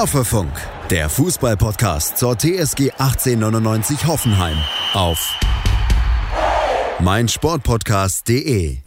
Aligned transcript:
Hoffefunk, 0.00 0.50
der 0.88 1.10
Fußballpodcast 1.10 2.16
zur 2.16 2.34
TSG 2.34 2.90
1899 2.92 4.06
Hoffenheim 4.06 4.56
auf 4.94 5.38
meinsportpodcast.de. 7.00 8.78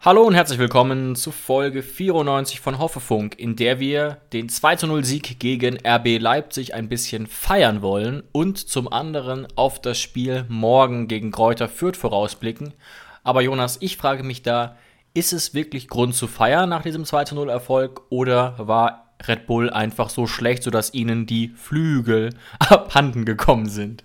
Hallo 0.00 0.22
und 0.22 0.32
herzlich 0.32 0.58
willkommen 0.58 1.16
zu 1.16 1.32
Folge 1.32 1.82
94 1.82 2.60
von 2.60 2.78
Hoffefunk, 2.78 3.38
in 3.38 3.56
der 3.56 3.78
wir 3.78 4.22
den 4.32 4.48
2-0-Sieg 4.48 5.38
gegen 5.38 5.76
RB 5.86 6.18
Leipzig 6.18 6.72
ein 6.72 6.88
bisschen 6.88 7.26
feiern 7.26 7.82
wollen 7.82 8.22
und 8.32 8.56
zum 8.56 8.90
anderen 8.90 9.46
auf 9.54 9.82
das 9.82 9.98
Spiel 9.98 10.46
morgen 10.48 11.08
gegen 11.08 11.30
Kräuter 11.30 11.68
Fürth 11.68 11.98
vorausblicken. 11.98 12.72
Aber 13.22 13.42
Jonas, 13.42 13.76
ich 13.82 13.98
frage 13.98 14.22
mich 14.22 14.42
da, 14.42 14.76
ist 15.12 15.34
es 15.34 15.52
wirklich 15.52 15.88
Grund 15.88 16.14
zu 16.14 16.26
feiern 16.26 16.70
nach 16.70 16.80
diesem 16.80 17.02
2-0-Erfolg 17.02 18.00
oder 18.08 18.54
war 18.56 19.01
Red 19.26 19.46
Bull 19.46 19.70
einfach 19.70 20.10
so 20.10 20.26
schlecht, 20.26 20.62
sodass 20.62 20.94
ihnen 20.94 21.26
die 21.26 21.48
Flügel 21.56 22.30
abhanden 22.58 23.24
gekommen 23.24 23.68
sind? 23.68 24.04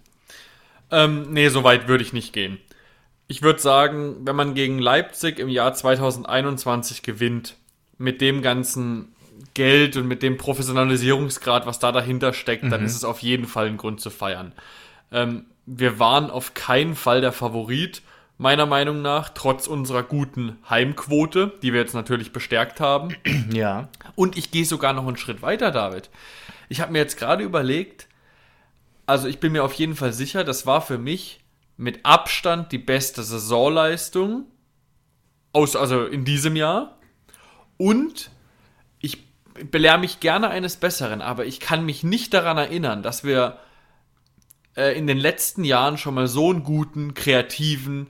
Ähm, 0.91 1.27
nee, 1.31 1.49
so 1.49 1.63
weit 1.63 1.87
würde 1.87 2.03
ich 2.03 2.13
nicht 2.13 2.33
gehen. 2.33 2.59
Ich 3.27 3.41
würde 3.41 3.59
sagen, 3.59 4.15
wenn 4.21 4.35
man 4.35 4.53
gegen 4.53 4.79
Leipzig 4.79 5.39
im 5.39 5.49
Jahr 5.49 5.73
2021 5.73 7.03
gewinnt, 7.03 7.55
mit 7.97 8.21
dem 8.21 8.41
ganzen 8.41 9.09
Geld 9.53 9.97
und 9.97 10.07
mit 10.07 10.23
dem 10.23 10.37
Professionalisierungsgrad, 10.37 11.65
was 11.65 11.79
da 11.79 11.91
dahinter 11.91 12.33
steckt, 12.33 12.63
mhm. 12.63 12.69
dann 12.69 12.85
ist 12.85 12.95
es 12.95 13.03
auf 13.03 13.19
jeden 13.19 13.45
Fall 13.45 13.67
ein 13.67 13.77
Grund 13.77 13.99
zu 13.99 14.09
feiern. 14.09 14.53
Ähm, 15.11 15.45
wir 15.65 15.99
waren 15.99 16.29
auf 16.29 16.53
keinen 16.53 16.95
Fall 16.95 17.21
der 17.21 17.33
Favorit 17.33 18.01
meiner 18.37 18.65
Meinung 18.65 19.01
nach, 19.01 19.29
trotz 19.29 19.67
unserer 19.67 20.03
guten 20.03 20.57
Heimquote, 20.69 21.53
die 21.61 21.73
wir 21.73 21.81
jetzt 21.81 21.95
natürlich 21.95 22.31
bestärkt 22.31 22.79
haben. 22.79 23.15
Ja. 23.51 23.87
Und 24.15 24.37
ich 24.37 24.51
gehe 24.51 24.65
sogar 24.65 24.91
noch 24.93 25.07
einen 25.07 25.15
Schritt 25.15 25.41
weiter, 25.41 25.71
David. 25.71 26.09
Ich 26.69 26.81
habe 26.81 26.91
mir 26.91 26.99
jetzt 26.99 27.17
gerade 27.17 27.43
überlegt, 27.43 28.07
also 29.05 29.27
ich 29.27 29.39
bin 29.39 29.53
mir 29.53 29.63
auf 29.63 29.73
jeden 29.73 29.95
Fall 29.95 30.11
sicher, 30.11 30.43
das 30.43 30.65
war 30.65 30.81
für 30.81 30.97
mich 30.97 31.39
mit 31.77 32.05
Abstand 32.05 32.71
die 32.71 32.77
beste 32.77 33.23
Saisonleistung 33.23 34.45
aus, 35.53 35.75
also 35.75 36.05
in 36.05 36.25
diesem 36.25 36.55
Jahr. 36.55 36.97
Und 37.77 38.31
ich 38.99 39.23
belehre 39.71 39.97
mich 39.97 40.19
gerne 40.19 40.49
eines 40.49 40.75
Besseren, 40.75 41.21
aber 41.21 41.45
ich 41.45 41.59
kann 41.59 41.85
mich 41.85 42.03
nicht 42.03 42.33
daran 42.33 42.57
erinnern, 42.57 43.01
dass 43.01 43.23
wir 43.23 43.59
äh, 44.75 44.97
in 44.97 45.07
den 45.07 45.17
letzten 45.17 45.63
Jahren 45.63 45.97
schon 45.97 46.15
mal 46.15 46.27
so 46.27 46.51
einen 46.51 46.63
guten, 46.63 47.13
kreativen, 47.13 48.07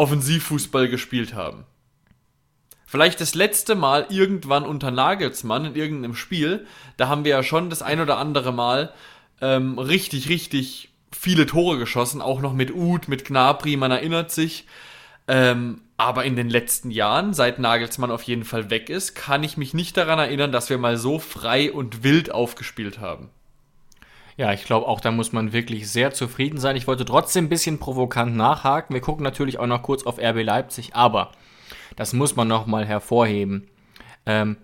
Offensivfußball 0.00 0.88
gespielt 0.88 1.34
haben. 1.34 1.66
Vielleicht 2.86 3.20
das 3.20 3.34
letzte 3.34 3.74
Mal 3.74 4.06
irgendwann 4.08 4.64
unter 4.64 4.90
Nagelsmann 4.90 5.66
in 5.66 5.74
irgendeinem 5.76 6.14
Spiel, 6.14 6.66
da 6.96 7.08
haben 7.08 7.24
wir 7.24 7.32
ja 7.32 7.42
schon 7.42 7.68
das 7.68 7.82
ein 7.82 8.00
oder 8.00 8.16
andere 8.16 8.52
Mal 8.52 8.94
ähm, 9.42 9.78
richtig, 9.78 10.30
richtig 10.30 10.88
viele 11.12 11.44
Tore 11.44 11.78
geschossen, 11.78 12.22
auch 12.22 12.40
noch 12.40 12.54
mit 12.54 12.74
Uth, 12.74 13.08
mit 13.08 13.26
Gnabry, 13.26 13.76
man 13.76 13.90
erinnert 13.90 14.30
sich. 14.30 14.66
Ähm, 15.28 15.82
aber 15.98 16.24
in 16.24 16.34
den 16.34 16.48
letzten 16.48 16.90
Jahren, 16.90 17.34
seit 17.34 17.58
Nagelsmann 17.58 18.10
auf 18.10 18.22
jeden 18.22 18.44
Fall 18.44 18.70
weg 18.70 18.88
ist, 18.88 19.14
kann 19.14 19.44
ich 19.44 19.58
mich 19.58 19.74
nicht 19.74 19.98
daran 19.98 20.18
erinnern, 20.18 20.50
dass 20.50 20.70
wir 20.70 20.78
mal 20.78 20.96
so 20.96 21.18
frei 21.18 21.70
und 21.70 22.02
wild 22.02 22.32
aufgespielt 22.32 23.00
haben. 23.00 23.28
Ja, 24.40 24.54
ich 24.54 24.64
glaube 24.64 24.88
auch, 24.88 25.00
da 25.00 25.10
muss 25.10 25.32
man 25.32 25.52
wirklich 25.52 25.90
sehr 25.90 26.12
zufrieden 26.12 26.58
sein. 26.58 26.74
Ich 26.74 26.86
wollte 26.86 27.04
trotzdem 27.04 27.44
ein 27.44 27.48
bisschen 27.50 27.78
provokant 27.78 28.34
nachhaken. 28.34 28.94
Wir 28.94 29.02
gucken 29.02 29.22
natürlich 29.22 29.58
auch 29.58 29.66
noch 29.66 29.82
kurz 29.82 30.04
auf 30.04 30.18
RB 30.18 30.42
Leipzig, 30.42 30.94
aber 30.94 31.32
das 31.94 32.14
muss 32.14 32.36
man 32.36 32.48
nochmal 32.48 32.86
hervorheben. 32.86 33.68
Ähm, 34.24 34.56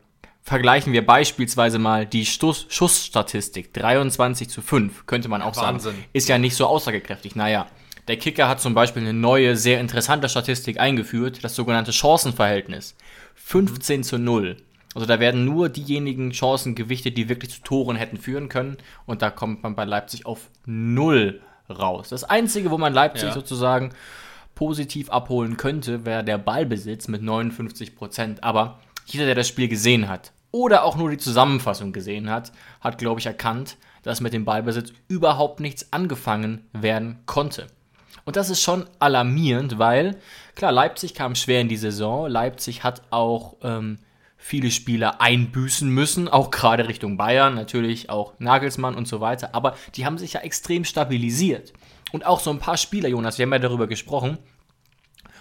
vergleichen 0.42 0.94
wir 0.94 1.04
beispielsweise 1.04 1.78
mal 1.78 2.06
die 2.06 2.24
Stuss 2.24 2.64
Schussstatistik. 2.70 3.74
23 3.74 4.48
zu 4.48 4.62
5, 4.62 5.04
könnte 5.04 5.28
man 5.28 5.42
auch 5.42 5.54
Wahnsinn. 5.56 5.92
sagen. 5.92 6.04
Ist 6.14 6.30
ja 6.30 6.38
nicht 6.38 6.56
so 6.56 6.64
aussagekräftig. 6.64 7.36
Naja, 7.36 7.66
der 8.08 8.16
Kicker 8.16 8.48
hat 8.48 8.62
zum 8.62 8.72
Beispiel 8.72 9.02
eine 9.02 9.12
neue, 9.12 9.58
sehr 9.58 9.78
interessante 9.78 10.30
Statistik 10.30 10.80
eingeführt, 10.80 11.44
das 11.44 11.54
sogenannte 11.54 11.92
Chancenverhältnis. 11.92 12.96
15 13.34 14.04
zu 14.04 14.18
0. 14.18 14.56
Also 14.96 15.04
da 15.04 15.20
werden 15.20 15.44
nur 15.44 15.68
diejenigen 15.68 16.30
Chancen 16.30 16.74
gewichtet, 16.74 17.18
die 17.18 17.28
wirklich 17.28 17.52
zu 17.52 17.60
Toren 17.60 17.96
hätten 17.96 18.16
führen 18.16 18.48
können. 18.48 18.78
Und 19.04 19.20
da 19.20 19.28
kommt 19.28 19.62
man 19.62 19.76
bei 19.76 19.84
Leipzig 19.84 20.24
auf 20.24 20.48
null 20.64 21.42
raus. 21.68 22.08
Das 22.08 22.24
Einzige, 22.24 22.70
wo 22.70 22.78
man 22.78 22.94
Leipzig 22.94 23.28
ja. 23.28 23.34
sozusagen 23.34 23.90
positiv 24.54 25.10
abholen 25.10 25.58
könnte, 25.58 26.06
wäre 26.06 26.24
der 26.24 26.38
Ballbesitz 26.38 27.08
mit 27.08 27.20
59 27.20 27.94
Prozent. 27.94 28.42
Aber 28.42 28.80
jeder, 29.04 29.26
der 29.26 29.34
das 29.34 29.48
Spiel 29.48 29.68
gesehen 29.68 30.08
hat 30.08 30.32
oder 30.50 30.82
auch 30.82 30.96
nur 30.96 31.10
die 31.10 31.18
Zusammenfassung 31.18 31.92
gesehen 31.92 32.30
hat, 32.30 32.52
hat, 32.80 32.96
glaube 32.96 33.20
ich, 33.20 33.26
erkannt, 33.26 33.76
dass 34.02 34.22
mit 34.22 34.32
dem 34.32 34.46
Ballbesitz 34.46 34.94
überhaupt 35.08 35.60
nichts 35.60 35.92
angefangen 35.92 36.66
werden 36.72 37.18
konnte. 37.26 37.66
Und 38.24 38.36
das 38.36 38.48
ist 38.48 38.62
schon 38.62 38.86
alarmierend, 38.98 39.78
weil, 39.78 40.16
klar, 40.54 40.72
Leipzig 40.72 41.12
kam 41.12 41.34
schwer 41.34 41.60
in 41.60 41.68
die 41.68 41.76
Saison. 41.76 42.30
Leipzig 42.30 42.82
hat 42.82 43.02
auch 43.10 43.56
ähm, 43.62 43.98
viele 44.46 44.70
Spieler 44.70 45.20
einbüßen 45.20 45.88
müssen, 45.90 46.28
auch 46.28 46.52
gerade 46.52 46.86
Richtung 46.86 47.16
Bayern, 47.16 47.56
natürlich 47.56 48.10
auch 48.10 48.34
Nagelsmann 48.38 48.94
und 48.94 49.08
so 49.08 49.20
weiter, 49.20 49.56
aber 49.56 49.74
die 49.96 50.06
haben 50.06 50.18
sich 50.18 50.34
ja 50.34 50.40
extrem 50.40 50.84
stabilisiert. 50.84 51.72
Und 52.12 52.24
auch 52.24 52.38
so 52.38 52.50
ein 52.50 52.60
paar 52.60 52.76
Spieler, 52.76 53.08
Jonas, 53.08 53.38
wir 53.38 53.42
haben 53.44 53.52
ja 53.52 53.58
darüber 53.58 53.88
gesprochen, 53.88 54.38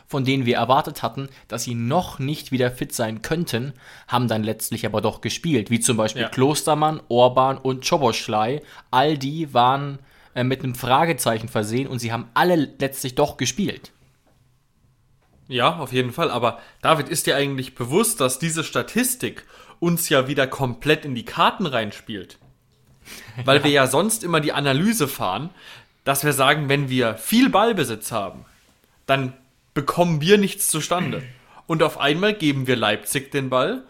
von 0.08 0.26
denen 0.26 0.48
wir 0.48 0.56
erwartet 0.56 1.04
hatten, 1.04 1.30
dass 1.48 1.64
sie 1.64 1.76
noch 1.76 2.18
nicht 2.18 2.52
wieder 2.52 2.72
fit 2.72 2.96
sein 2.96 3.22
könnten, 3.22 3.74
haben 4.08 4.28
dann 4.28 4.44
letztlich 4.44 4.88
aber 4.88 5.02
doch 5.02 5.22
gespielt, 5.22 5.70
wie 5.70 5.80
zum 5.80 5.98
Beispiel 5.98 6.24
ja. 6.24 6.30
Klostermann, 6.30 7.00
Orban 7.08 7.60
und 7.60 7.88
Choboschlei. 7.88 8.64
All 8.90 9.20
die 9.20 9.54
waren 9.54 10.00
äh, 10.34 10.44
mit 10.44 10.64
einem 10.64 10.74
Fragezeichen 10.74 11.48
versehen 11.48 11.88
und 11.88 12.00
sie 12.00 12.12
haben 12.12 12.30
alle 12.34 12.56
letztlich 12.80 13.14
doch 13.14 13.38
gespielt. 13.38 13.92
Ja, 15.48 15.78
auf 15.78 15.94
jeden 15.94 16.12
Fall. 16.12 16.32
Aber 16.32 16.60
David, 16.82 17.10
ist 17.10 17.28
dir 17.28 17.36
eigentlich 17.36 17.76
bewusst, 17.76 18.20
dass 18.20 18.40
diese 18.40 18.64
Statistik 18.64 19.46
uns 19.80 20.10
ja 20.10 20.28
wieder 20.28 20.48
komplett 20.48 21.06
in 21.06 21.16
die 21.16 21.26
Karten 21.26 21.66
reinspielt? 21.66 22.38
Weil 23.46 23.60
ja. 23.60 23.64
wir 23.64 23.72
ja 23.72 23.88
sonst 23.88 24.24
immer 24.24 24.40
die 24.40 24.54
Analyse 24.54 25.08
fahren, 25.08 25.50
dass 26.04 26.24
wir 26.24 26.34
sagen, 26.34 26.70
wenn 26.70 26.90
wir 26.90 27.16
viel 27.16 27.50
Ballbesitz 27.50 28.12
haben, 28.12 28.46
dann 29.06 29.34
bekommen 29.74 30.22
wir 30.22 30.38
nichts 30.38 30.70
zustande. 30.70 31.24
Und 31.68 31.84
auf 31.84 32.00
einmal 32.00 32.34
geben 32.34 32.68
wir 32.68 32.76
Leipzig 32.76 33.32
den 33.32 33.50
Ball. 33.50 33.84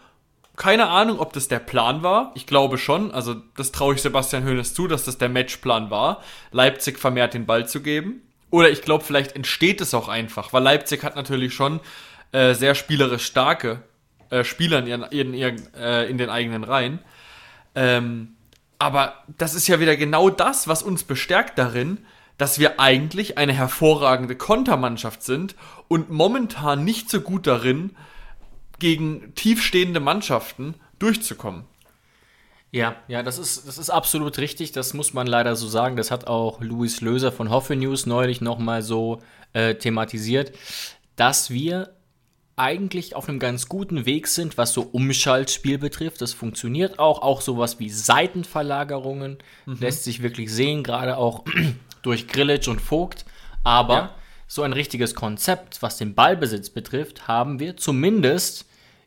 Keine 0.56 0.88
Ahnung, 0.88 1.20
ob 1.20 1.34
das 1.34 1.50
der 1.50 1.60
Plan 1.60 2.04
war. 2.04 2.32
Ich 2.36 2.48
glaube 2.48 2.78
schon. 2.78 3.12
Also, 3.12 3.36
das 3.58 3.74
traue 3.74 3.96
ich 3.96 4.02
Sebastian 4.02 4.46
Hoeneß 4.46 4.74
zu, 4.74 4.88
dass 4.88 5.04
das 5.04 5.18
der 5.18 5.28
Matchplan 5.28 5.90
war, 5.90 6.24
Leipzig 6.52 6.98
vermehrt 6.98 7.34
den 7.34 7.46
Ball 7.46 7.68
zu 7.68 7.82
geben. 7.82 8.22
Oder 8.56 8.70
ich 8.70 8.84
glaube, 8.84 9.04
vielleicht 9.04 9.36
entsteht 9.36 9.82
es 9.82 9.94
auch 9.94 10.08
einfach, 10.08 10.54
weil 10.54 10.64
Leipzig 10.64 11.04
hat 11.04 11.18
natürlich 11.18 11.54
schon 11.54 11.82
äh, 12.32 12.54
sehr 12.54 12.74
spielerisch 12.74 13.26
starke 13.26 13.84
äh, 14.30 14.46
Spieler 14.46 14.80
in, 14.80 14.88
ihren, 14.88 15.04
in, 15.12 15.34
ihren, 15.34 15.74
äh, 15.76 16.06
in 16.06 16.18
den 16.18 16.30
eigenen 16.30 16.64
Reihen. 16.64 17.00
Ähm, 17.76 18.38
aber 18.80 19.26
das 19.38 19.56
ist 19.56 19.68
ja 19.68 19.82
wieder 19.82 19.98
genau 19.98 20.30
das, 20.30 20.70
was 20.70 20.84
uns 20.84 21.04
bestärkt 21.04 21.60
darin, 21.60 21.98
dass 22.38 22.58
wir 22.58 22.80
eigentlich 22.80 23.38
eine 23.38 23.52
hervorragende 23.52 24.38
Kontermannschaft 24.38 25.22
sind 25.22 25.56
und 25.90 26.10
momentan 26.10 26.86
nicht 26.86 27.10
so 27.10 27.20
gut 27.20 27.48
darin, 27.48 27.94
gegen 28.80 29.36
tiefstehende 29.36 30.00
Mannschaften 30.00 30.76
durchzukommen. 30.98 31.66
Ja, 32.76 32.98
ja, 33.08 33.24
das 33.24 33.38
ist, 33.38 33.70
das 33.70 33.78
ist 33.78 33.90
absolut 33.90 34.38
richtig. 34.38 34.74
Das 34.74 34.94
muss 34.94 35.14
man 35.14 35.28
leider 35.28 35.56
so 35.56 35.66
sagen. 35.66 35.96
Das 35.96 36.12
hat 36.12 36.28
auch 36.28 36.60
Luis 36.60 37.00
Löser 37.00 37.32
von 37.32 37.50
Hoffe 37.50 37.74
News 37.74 38.06
neulich 38.06 38.42
nochmal 38.42 38.82
so 38.82 39.22
äh, 39.54 39.76
thematisiert, 39.76 40.52
dass 41.16 41.50
wir 41.52 41.96
eigentlich 42.58 43.16
auf 43.16 43.30
einem 43.30 43.40
ganz 43.40 43.70
guten 43.70 44.06
Weg 44.06 44.28
sind, 44.28 44.58
was 44.58 44.74
so 44.74 44.82
Umschaltspiel 44.82 45.78
betrifft. 45.78 46.20
Das 46.20 46.34
funktioniert 46.34 47.00
auch. 47.00 47.22
Auch 47.22 47.40
sowas 47.40 47.80
wie 47.80 47.90
Seitenverlagerungen 47.90 49.38
mhm. 49.66 49.78
lässt 49.80 50.04
sich 50.04 50.22
wirklich 50.22 50.52
sehen, 50.52 50.84
gerade 50.84 51.16
auch 51.16 51.46
durch 52.02 52.28
Grillitsch 52.28 52.68
und 52.68 52.82
Vogt. 52.82 53.24
Aber 53.64 53.94
ja. 53.94 54.16
so 54.48 54.64
ein 54.64 54.74
richtiges 54.74 55.16
Konzept, 55.16 55.82
was 55.82 55.96
den 55.96 56.14
Ballbesitz 56.14 56.72
betrifft, 56.72 57.26
haben 57.30 57.62
wir 57.62 57.78
zumindest 57.78 58.66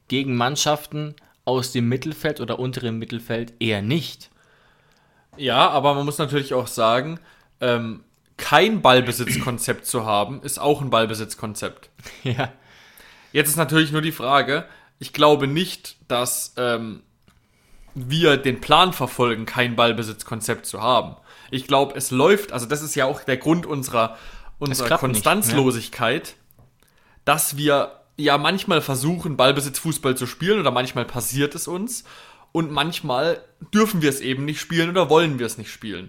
gegen 0.09 0.37
Mannschaften 0.37 1.17
aus 1.49 1.73
dem 1.73 1.89
Mittelfeld 1.89 2.43
oder 2.43 2.59
unteren 2.59 2.99
Mittelfeld 2.99 3.55
eher 3.59 3.81
nicht. 3.81 4.29
Ja, 5.39 5.71
aber 5.71 5.95
man 5.95 6.05
muss 6.05 6.19
natürlich 6.19 6.53
auch 6.53 6.67
sagen, 6.67 7.19
ähm, 7.63 8.05
kein 8.37 8.83
Ballbesitzkonzept 8.83 9.87
zu 9.87 10.05
haben, 10.05 10.43
ist 10.43 10.61
auch 10.61 10.83
ein 10.83 10.91
Ballbesitzkonzept. 10.91 11.89
Ja. 12.23 12.53
Jetzt 13.33 13.49
ist 13.49 13.57
natürlich 13.57 13.93
nur 13.93 14.03
die 14.03 14.13
Frage, 14.13 14.67
ich 14.99 15.15
glaube 15.15 15.47
nicht, 15.47 15.97
dass 16.07 16.53
ähm, 16.57 17.03
wir 17.95 18.37
den 18.37 18.61
Plan 18.61 18.93
verfolgen, 18.93 19.47
kein 19.47 19.75
Ballbesitzkonzept 19.75 20.67
zu 20.67 20.83
haben. 20.83 21.17
Ich 21.51 21.67
glaube, 21.67 21.95
es 21.95 22.11
läuft, 22.11 22.53
also 22.53 22.67
das 22.67 22.83
ist 22.83 22.95
ja 22.95 23.07
auch 23.07 23.23
der 23.23 23.39
Grund 23.39 23.65
unserer, 23.65 24.19
unserer 24.59 24.99
Konstanzlosigkeit, 24.99 26.23
nicht, 26.23 26.37
ne? 26.59 26.65
dass 27.25 27.57
wir 27.57 27.98
ja 28.19 28.37
manchmal 28.37 28.83
versuchen, 28.83 29.37
Ballbesitzfußball 29.37 30.17
zu 30.17 30.27
spielen 30.27 30.61
oder 30.61 30.71
manchmal 30.71 31.07
passiert 31.07 31.55
es 31.55 31.69
uns. 31.69 32.05
und 32.51 32.73
manchmal 32.73 33.43
dürfen 33.75 34.01
wir 34.01 34.09
es 34.09 34.21
eben 34.21 34.47
nicht 34.47 34.59
spielen 34.59 34.89
oder 34.89 35.11
wollen 35.11 35.39
wir 35.39 35.47
es 35.47 35.59
nicht 35.59 35.71
spielen. 35.71 36.09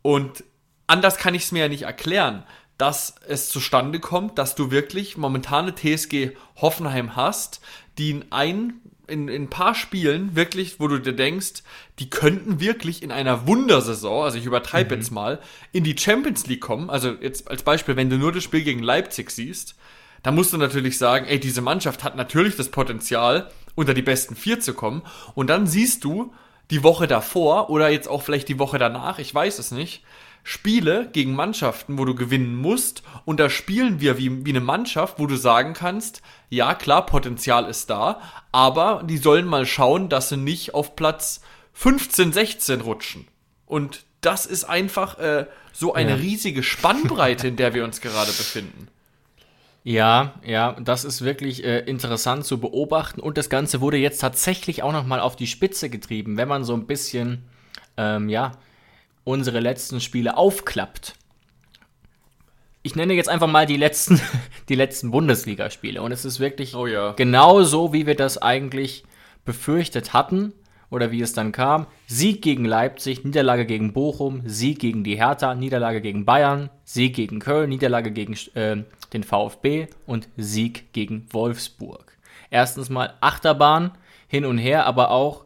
Und 0.00 0.42
anders 0.86 1.18
kann 1.18 1.34
ich 1.34 1.44
es 1.44 1.52
mir 1.52 1.60
ja 1.60 1.68
nicht 1.68 1.82
erklären, 1.82 2.44
dass 2.78 3.16
es 3.26 3.50
zustande 3.50 4.00
kommt, 4.00 4.38
dass 4.38 4.54
du 4.54 4.70
wirklich 4.70 5.16
momentane 5.16 5.74
TSG 5.74 6.30
Hoffenheim 6.56 7.16
hast, 7.16 7.60
die 7.98 8.10
in 8.10 8.24
ein, 8.30 8.80
in, 9.08 9.28
in 9.28 9.42
ein 9.42 9.50
paar 9.50 9.74
Spielen 9.74 10.36
wirklich, 10.36 10.80
wo 10.80 10.88
du 10.88 10.98
dir 10.98 11.12
denkst, 11.12 11.64
die 11.98 12.08
könnten 12.08 12.60
wirklich 12.60 13.02
in 13.02 13.12
einer 13.12 13.46
Wundersaison, 13.46 14.24
also 14.24 14.38
ich 14.38 14.46
übertreibe 14.46 14.94
mhm. 14.94 15.02
jetzt 15.02 15.10
mal, 15.10 15.40
in 15.72 15.84
die 15.84 15.98
Champions 15.98 16.46
League 16.46 16.60
kommen. 16.60 16.88
Also 16.88 17.10
jetzt 17.20 17.50
als 17.50 17.62
Beispiel, 17.62 17.96
wenn 17.96 18.10
du 18.10 18.16
nur 18.16 18.32
das 18.32 18.44
Spiel 18.44 18.62
gegen 18.62 18.82
Leipzig 18.82 19.30
siehst, 19.30 19.74
dann 20.22 20.34
musst 20.34 20.52
du 20.52 20.56
natürlich 20.56 20.98
sagen, 20.98 21.26
ey, 21.26 21.38
diese 21.38 21.60
Mannschaft 21.60 22.04
hat 22.04 22.16
natürlich 22.16 22.56
das 22.56 22.70
Potenzial, 22.70 23.50
unter 23.74 23.94
die 23.94 24.02
besten 24.02 24.34
vier 24.34 24.60
zu 24.60 24.74
kommen. 24.74 25.02
Und 25.34 25.48
dann 25.48 25.66
siehst 25.66 26.04
du 26.04 26.32
die 26.70 26.82
Woche 26.82 27.06
davor 27.06 27.70
oder 27.70 27.88
jetzt 27.88 28.08
auch 28.08 28.22
vielleicht 28.22 28.48
die 28.48 28.58
Woche 28.58 28.78
danach, 28.78 29.18
ich 29.18 29.34
weiß 29.34 29.58
es 29.58 29.70
nicht, 29.70 30.02
Spiele 30.42 31.08
gegen 31.12 31.34
Mannschaften, 31.34 31.98
wo 31.98 32.04
du 32.04 32.14
gewinnen 32.14 32.56
musst. 32.56 33.02
Und 33.24 33.38
da 33.38 33.50
spielen 33.50 34.00
wir 34.00 34.18
wie, 34.18 34.46
wie 34.46 34.50
eine 34.50 34.60
Mannschaft, 34.60 35.18
wo 35.18 35.26
du 35.26 35.36
sagen 35.36 35.74
kannst, 35.74 36.22
ja 36.48 36.74
klar, 36.74 37.04
Potenzial 37.06 37.68
ist 37.68 37.90
da, 37.90 38.20
aber 38.50 39.02
die 39.04 39.18
sollen 39.18 39.46
mal 39.46 39.66
schauen, 39.66 40.08
dass 40.08 40.30
sie 40.30 40.38
nicht 40.38 40.74
auf 40.74 40.96
Platz 40.96 41.42
15, 41.74 42.32
16 42.32 42.80
rutschen. 42.80 43.28
Und 43.66 44.04
das 44.20 44.46
ist 44.46 44.64
einfach 44.64 45.18
äh, 45.18 45.46
so 45.72 45.94
eine 45.94 46.10
ja. 46.10 46.16
riesige 46.16 46.62
Spannbreite, 46.62 47.48
in 47.48 47.56
der 47.56 47.74
wir 47.74 47.84
uns 47.84 48.00
gerade 48.00 48.32
befinden. 48.32 48.88
Ja, 49.88 50.34
ja, 50.44 50.76
das 50.78 51.06
ist 51.06 51.22
wirklich 51.22 51.64
äh, 51.64 51.78
interessant 51.78 52.44
zu 52.44 52.60
beobachten 52.60 53.22
und 53.22 53.38
das 53.38 53.48
Ganze 53.48 53.80
wurde 53.80 53.96
jetzt 53.96 54.18
tatsächlich 54.18 54.82
auch 54.82 54.92
nochmal 54.92 55.18
auf 55.18 55.34
die 55.34 55.46
Spitze 55.46 55.88
getrieben, 55.88 56.36
wenn 56.36 56.46
man 56.46 56.62
so 56.62 56.74
ein 56.74 56.86
bisschen, 56.86 57.44
ähm, 57.96 58.28
ja, 58.28 58.52
unsere 59.24 59.60
letzten 59.60 60.02
Spiele 60.02 60.36
aufklappt. 60.36 61.14
Ich 62.82 62.96
nenne 62.96 63.14
jetzt 63.14 63.30
einfach 63.30 63.46
mal 63.46 63.64
die 63.64 63.78
letzten, 63.78 64.20
die 64.68 64.74
letzten 64.74 65.10
Bundesligaspiele. 65.10 66.02
Und 66.02 66.12
es 66.12 66.26
ist 66.26 66.38
wirklich 66.38 66.74
oh 66.74 66.86
ja. 66.86 67.12
genau 67.12 67.62
so, 67.62 67.94
wie 67.94 68.06
wir 68.06 68.14
das 68.14 68.36
eigentlich 68.36 69.04
befürchtet 69.46 70.12
hatten 70.12 70.52
oder 70.90 71.10
wie 71.10 71.20
es 71.20 71.32
dann 71.32 71.52
kam. 71.52 71.86
Sieg 72.06 72.42
gegen 72.42 72.64
Leipzig, 72.64 73.24
Niederlage 73.24 73.66
gegen 73.66 73.92
Bochum, 73.92 74.42
Sieg 74.46 74.78
gegen 74.78 75.04
die 75.04 75.16
Hertha, 75.16 75.54
Niederlage 75.54 76.00
gegen 76.00 76.24
Bayern, 76.24 76.70
Sieg 76.84 77.14
gegen 77.14 77.38
Köln, 77.40 77.68
Niederlage 77.68 78.10
gegen 78.10 78.34
äh, 78.54 78.84
den 79.12 79.22
VfB 79.22 79.88
und 80.06 80.28
Sieg 80.36 80.92
gegen 80.92 81.26
Wolfsburg. 81.30 82.16
Erstens 82.50 82.88
mal 82.88 83.14
Achterbahn 83.20 83.92
hin 84.26 84.44
und 84.44 84.58
her, 84.58 84.86
aber 84.86 85.10
auch, 85.10 85.44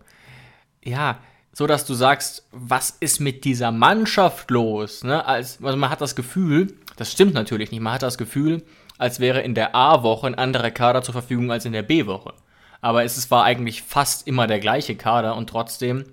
ja, 0.85 1.19
so 1.53 1.67
dass 1.67 1.85
du 1.85 1.95
sagst, 1.95 2.47
was 2.51 2.91
ist 2.91 3.21
mit 3.21 3.45
dieser 3.45 3.73
Mannschaft 3.73 4.51
los? 4.51 5.05
Ne? 5.05 5.25
Als, 5.25 5.63
also 5.63 5.77
man 5.77 5.91
hat 5.91 6.01
das 6.01 6.17
Gefühl, 6.17 6.75
das 6.97 7.13
stimmt 7.13 7.35
natürlich 7.35 7.71
nicht, 7.71 7.81
man 7.81 7.95
hat 7.95 8.03
das 8.03 8.19
Gefühl, 8.19 8.63
als 8.99 9.21
wäre 9.21 9.41
in 9.43 9.55
der 9.55 9.75
A-Woche 9.75 10.29
ein 10.29 10.35
anderer 10.35 10.71
Kader 10.71 11.03
zur 11.03 11.13
Verfügung 11.13 11.51
als 11.51 11.65
in 11.65 11.73
der 11.73 11.83
B-Woche. 11.83 12.35
Aber 12.83 13.05
es 13.05 13.31
war 13.31 13.45
eigentlich 13.45 13.83
fast 13.83 14.29
immer 14.29 14.47
der 14.47 14.61
gleiche 14.61 14.95
Kader 14.95 15.37
und 15.37 15.49
trotzdem 15.49 16.05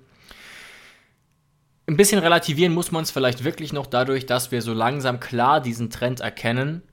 ein 1.88 1.98
bisschen 1.98 2.19
relativieren 2.19 2.74
muss 2.74 2.92
man 2.92 3.04
es 3.04 3.12
vielleicht 3.12 3.44
wirklich 3.44 3.74
noch 3.74 3.88
dadurch, 3.88 4.25
dass 4.25 4.51
wir 4.51 4.62
so 4.62 4.74
langsam 4.74 5.19
klar 5.19 5.60
diesen 5.60 5.89
Trend 5.89 6.21
erkennen, 6.21 6.83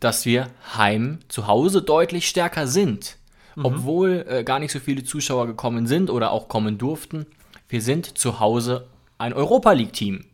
dass 0.00 0.24
wir 0.24 0.48
heim 0.74 1.18
zu 1.28 1.46
Hause 1.46 1.82
deutlich 1.82 2.28
stärker 2.28 2.66
sind. 2.66 3.18
Mhm. 3.56 3.64
Obwohl 3.66 4.24
äh, 4.26 4.44
gar 4.44 4.58
nicht 4.60 4.72
so 4.72 4.78
viele 4.78 5.04
Zuschauer 5.04 5.46
gekommen 5.46 5.86
sind 5.86 6.08
oder 6.08 6.30
auch 6.30 6.48
kommen 6.48 6.78
durften 6.78 7.26
wir 7.74 7.82
sind 7.82 8.18
zu 8.18 8.40
Hause 8.40 8.86
ein 9.18 9.32
Europa 9.32 9.72
League 9.72 9.92
Team. 9.92 10.26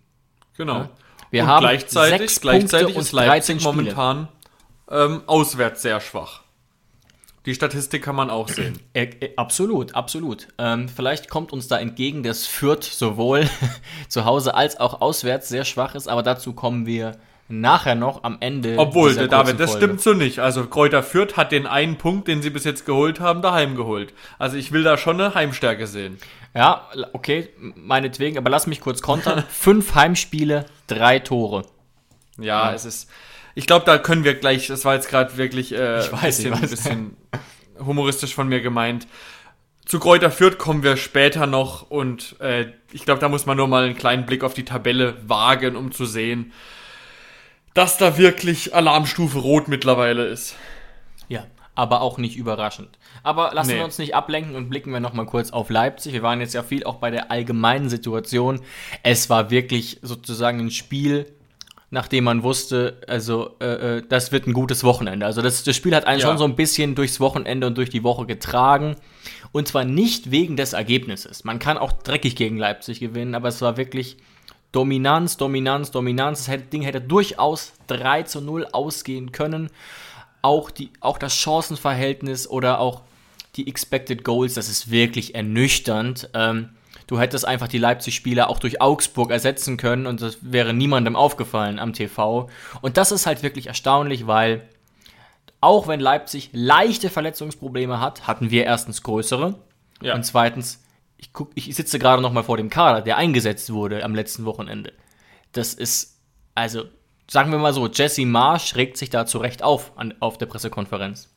Genau. 0.57 0.75
Ja? 0.75 0.91
Wir 1.31 1.43
und 1.45 1.49
haben 1.49 1.61
gleichzeitig, 1.63 2.19
sechs 2.19 2.41
gleichzeitig 2.41 2.97
ist 2.97 3.13
Leipzig 3.13 3.63
momentan 3.63 4.29
ähm, 4.91 5.23
auswärts 5.27 5.83
sehr 5.83 6.01
schwach. 6.01 6.43
Die 7.47 7.55
Statistik 7.55 8.03
kann 8.03 8.17
man 8.17 8.31
auch 8.31 8.49
sehen. 8.49 8.79
Äh, 8.93 9.05
äh, 9.21 9.31
absolut, 9.37 9.95
absolut. 9.95 10.49
Ähm, 10.59 10.89
vielleicht 10.89 11.31
kommt 11.31 11.53
uns 11.53 11.69
da 11.69 11.79
entgegen, 11.79 12.23
dass 12.23 12.47
Fürth 12.47 12.85
sowohl 12.85 13.49
zu 14.09 14.25
Hause 14.25 14.55
als 14.55 14.81
auch 14.81 15.01
auswärts 15.01 15.49
sehr 15.49 15.65
schwach 15.65 15.95
ist, 15.95 16.09
aber 16.09 16.23
dazu 16.23 16.53
kommen 16.55 16.87
wir 16.87 17.13
nachher 17.51 17.95
noch 17.95 18.25
am 18.25 18.39
Ende. 18.41 18.77
Obwohl, 18.79 19.15
der 19.15 19.29
David, 19.29 19.61
das 19.61 19.73
Folge. 19.73 19.87
stimmt 19.87 20.01
so 20.01 20.15
nicht. 20.15 20.39
Also 20.39 20.67
Kräuter 20.67 21.03
Fürth 21.03 21.37
hat 21.37 21.53
den 21.53 21.67
einen 21.67 21.97
Punkt, 21.99 22.29
den 22.29 22.43
sie 22.43 22.51
bis 22.51 22.65
jetzt 22.65 22.87
geholt 22.87 23.21
haben, 23.21 23.43
daheim 23.43 23.77
geholt. 23.77 24.15
Also 24.39 24.57
ich 24.57 24.73
will 24.73 24.83
da 24.83 24.97
schon 24.97 25.21
eine 25.21 25.35
Heimstärke 25.35 25.87
sehen. 25.87 26.19
Ja, 26.55 26.89
okay, 27.13 27.49
meinetwegen, 27.59 28.39
aber 28.39 28.51
lass 28.51 28.67
mich 28.67 28.81
kurz 28.81 29.03
kontern. 29.03 29.45
Fünf 29.51 29.95
Heimspiele, 29.95 30.67
drei 30.87 31.19
Tore. 31.19 31.65
Ja, 32.39 32.71
ja. 32.71 32.75
es 32.75 32.85
ist. 32.85 33.11
Ich 33.55 33.67
glaube, 33.67 33.85
da 33.85 33.99
können 33.99 34.25
wir 34.25 34.35
gleich, 34.35 34.69
das 34.69 34.85
war 34.85 34.95
jetzt 34.95 35.09
gerade 35.09 35.37
wirklich 35.37 35.73
äh, 35.73 36.01
ich 36.01 36.13
weiß, 36.13 36.43
bisschen, 36.43 36.55
ich 36.55 36.71
bisschen 36.71 37.17
humoristisch 37.79 38.35
von 38.35 38.49
mir 38.49 38.61
gemeint. 38.61 39.07
Zu 39.85 39.99
Kräuter 39.99 40.31
Fürth 40.31 40.59
kommen 40.59 40.83
wir 40.83 40.97
später 40.97 41.47
noch 41.47 41.91
und 41.91 42.37
äh, 42.41 42.67
ich 42.93 43.05
glaube, 43.05 43.21
da 43.21 43.29
muss 43.29 43.47
man 43.47 43.57
nur 43.57 43.67
mal 43.67 43.85
einen 43.85 43.97
kleinen 43.97 44.25
Blick 44.25 44.45
auf 44.45 44.55
die 44.55 44.65
Tabelle 44.65 45.17
wagen, 45.27 45.75
um 45.75 45.91
zu 45.91 46.05
sehen, 46.05 46.53
dass 47.75 47.97
da 47.99 48.17
wirklich 48.17 48.75
Alarmstufe 48.75 49.39
Rot 49.39 49.69
mittlerweile 49.69 50.27
ist. 50.27 50.55
Ja, 51.29 51.47
aber 51.75 52.03
auch 52.03 52.19
nicht 52.19 52.37
überraschend. 52.37 52.99
Aber 53.23 53.53
lassen 53.53 53.71
nee. 53.71 53.77
wir 53.77 53.85
uns 53.85 53.99
nicht 53.99 54.15
ablenken 54.15 54.55
und 54.55 54.69
blicken 54.69 54.93
wir 54.93 55.01
nochmal 55.01 55.27
kurz 55.27 55.51
auf 55.51 55.71
Leipzig. 55.71 56.13
Wir 56.13 56.23
waren 56.23 56.41
jetzt 56.41 56.55
ja 56.55 56.63
viel 56.63 56.85
auch 56.85 56.97
bei 56.97 57.11
der 57.11 57.31
allgemeinen 57.31 57.89
Situation. 57.89 58.61
Es 59.03 59.31
war 59.31 59.51
wirklich 59.51 59.99
sozusagen 60.03 60.61
ein 60.61 60.71
Spiel, 60.71 61.27
nachdem 61.91 62.25
man 62.25 62.43
wusste, 62.43 63.01
also 63.07 63.57
äh, 63.61 63.99
äh 63.99 64.03
das 64.09 64.33
wird 64.33 64.47
ein 64.47 64.53
gutes 64.53 64.85
Wochenende. 64.85 65.27
Also 65.27 65.43
das, 65.43 65.65
das 65.65 65.77
Spiel 65.77 65.95
hat 65.95 66.07
einen 66.07 66.21
ja. 66.21 66.27
schon 66.27 66.39
so 66.39 66.45
ein 66.45 66.57
bisschen 66.57 66.95
durchs 66.95 67.21
Wochenende 67.21 67.67
und 67.67 67.77
durch 67.77 67.91
die 67.91 68.05
Woche 68.05 68.27
getragen. 68.27 68.97
Und 69.53 69.67
zwar 69.67 69.85
nicht 69.85 70.31
wegen 70.31 70.57
des 70.57 70.73
Ergebnisses. 70.73 71.45
Man 71.45 71.59
kann 71.59 71.77
auch 71.77 71.93
dreckig 71.93 72.37
gegen 72.37 72.57
Leipzig 72.57 73.01
gewinnen, 73.01 73.35
aber 73.35 73.49
es 73.49 73.61
war 73.61 73.77
wirklich 73.77 74.17
Dominanz, 74.73 75.37
Dominanz, 75.37 75.91
Dominanz. 75.91 76.47
Das 76.47 76.59
Ding 76.73 76.83
hätte 76.83 77.01
durchaus 77.01 77.73
3 77.89 78.23
zu 78.23 78.41
0 78.41 78.69
ausgehen 78.71 79.33
können. 79.33 79.71
Auch, 80.43 80.71
die, 80.71 80.91
auch 81.01 81.19
das 81.19 81.35
Chancenverhältnis 81.35 82.49
oder 82.49 82.79
auch 82.79 83.03
die 83.57 83.67
Expected 83.67 84.23
Goals, 84.23 84.55
das 84.55 84.69
ist 84.69 84.91
wirklich 84.91 85.35
ernüchternd. 85.35 86.31
Ähm, 86.35 86.71
du 87.11 87.19
hättest 87.19 87.45
einfach 87.45 87.67
die 87.67 87.79
Leipzig-Spieler 87.79 88.49
auch 88.49 88.61
durch 88.61 88.81
Augsburg 88.81 89.33
ersetzen 89.33 89.77
können 89.77 90.07
und 90.07 90.23
das 90.23 90.39
wäre 90.43 90.73
niemandem 90.73 91.17
aufgefallen 91.17 91.81
am 91.81 91.93
TV. 91.93 92.49
Und 92.83 92.97
das 92.97 93.11
ist 93.11 93.27
halt 93.27 93.43
wirklich 93.43 93.67
erstaunlich, 93.67 94.29
weil 94.29 94.69
auch 95.61 95.89
wenn 95.89 95.99
Leipzig 95.99 96.51
leichte 96.53 97.11
Verletzungsprobleme 97.11 98.01
hat, 98.01 98.29
hatten 98.29 98.53
wir 98.53 98.65
erstens 98.65 99.03
größere. 99.03 99.57
Ja. 100.01 100.15
Und 100.15 100.25
zweitens 100.25 100.85
ich, 101.19 101.33
guck, 101.33 101.51
ich 101.57 101.75
sitze 101.75 101.99
gerade 101.99 102.23
noch 102.23 102.33
mal 102.33 102.45
vor 102.45 102.57
dem 102.57 102.71
Kader, 102.71 103.03
der 103.03 103.17
eingesetzt 103.17 103.73
wurde 103.73 104.05
am 104.05 104.15
letzten 104.15 104.45
Wochenende. 104.45 104.93
Das 105.51 105.75
ist, 105.75 106.17
also, 106.55 106.85
sagen 107.29 107.51
wir 107.51 107.59
mal 107.59 107.75
so, 107.75 107.89
Jesse 107.89 108.25
Marsch 108.25 108.77
regt 108.77 108.97
sich 108.97 109.11
da 109.11 109.27
zurecht 109.27 109.65
auf 109.65 109.99
an, 109.99 110.15
auf 110.21 110.39
der 110.39 110.47
Pressekonferenz. 110.47 111.29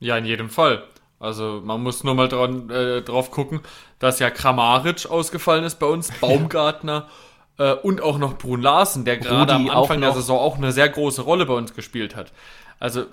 Ja, 0.00 0.16
in 0.16 0.24
jedem 0.24 0.48
Fall. 0.48 0.84
Also 1.18 1.62
man 1.64 1.82
muss 1.82 2.04
nur 2.04 2.14
mal 2.14 2.28
dran, 2.28 2.68
äh, 2.70 3.02
drauf 3.02 3.30
gucken, 3.30 3.60
dass 3.98 4.18
ja 4.18 4.30
Kramaric 4.30 5.06
ausgefallen 5.10 5.64
ist 5.64 5.78
bei 5.78 5.86
uns, 5.86 6.10
Baumgartner 6.20 7.08
äh, 7.58 7.72
und 7.72 8.02
auch 8.02 8.18
noch 8.18 8.36
Brun 8.36 8.60
Larsen, 8.60 9.04
der 9.04 9.16
gerade 9.16 9.54
am 9.54 9.70
Anfang 9.70 10.00
der 10.00 10.12
Saison 10.12 10.38
auch 10.38 10.58
eine 10.58 10.72
sehr 10.72 10.88
große 10.88 11.22
Rolle 11.22 11.46
bei 11.46 11.54
uns 11.54 11.74
gespielt 11.74 12.14
hat. 12.16 12.32
Also 12.78 13.04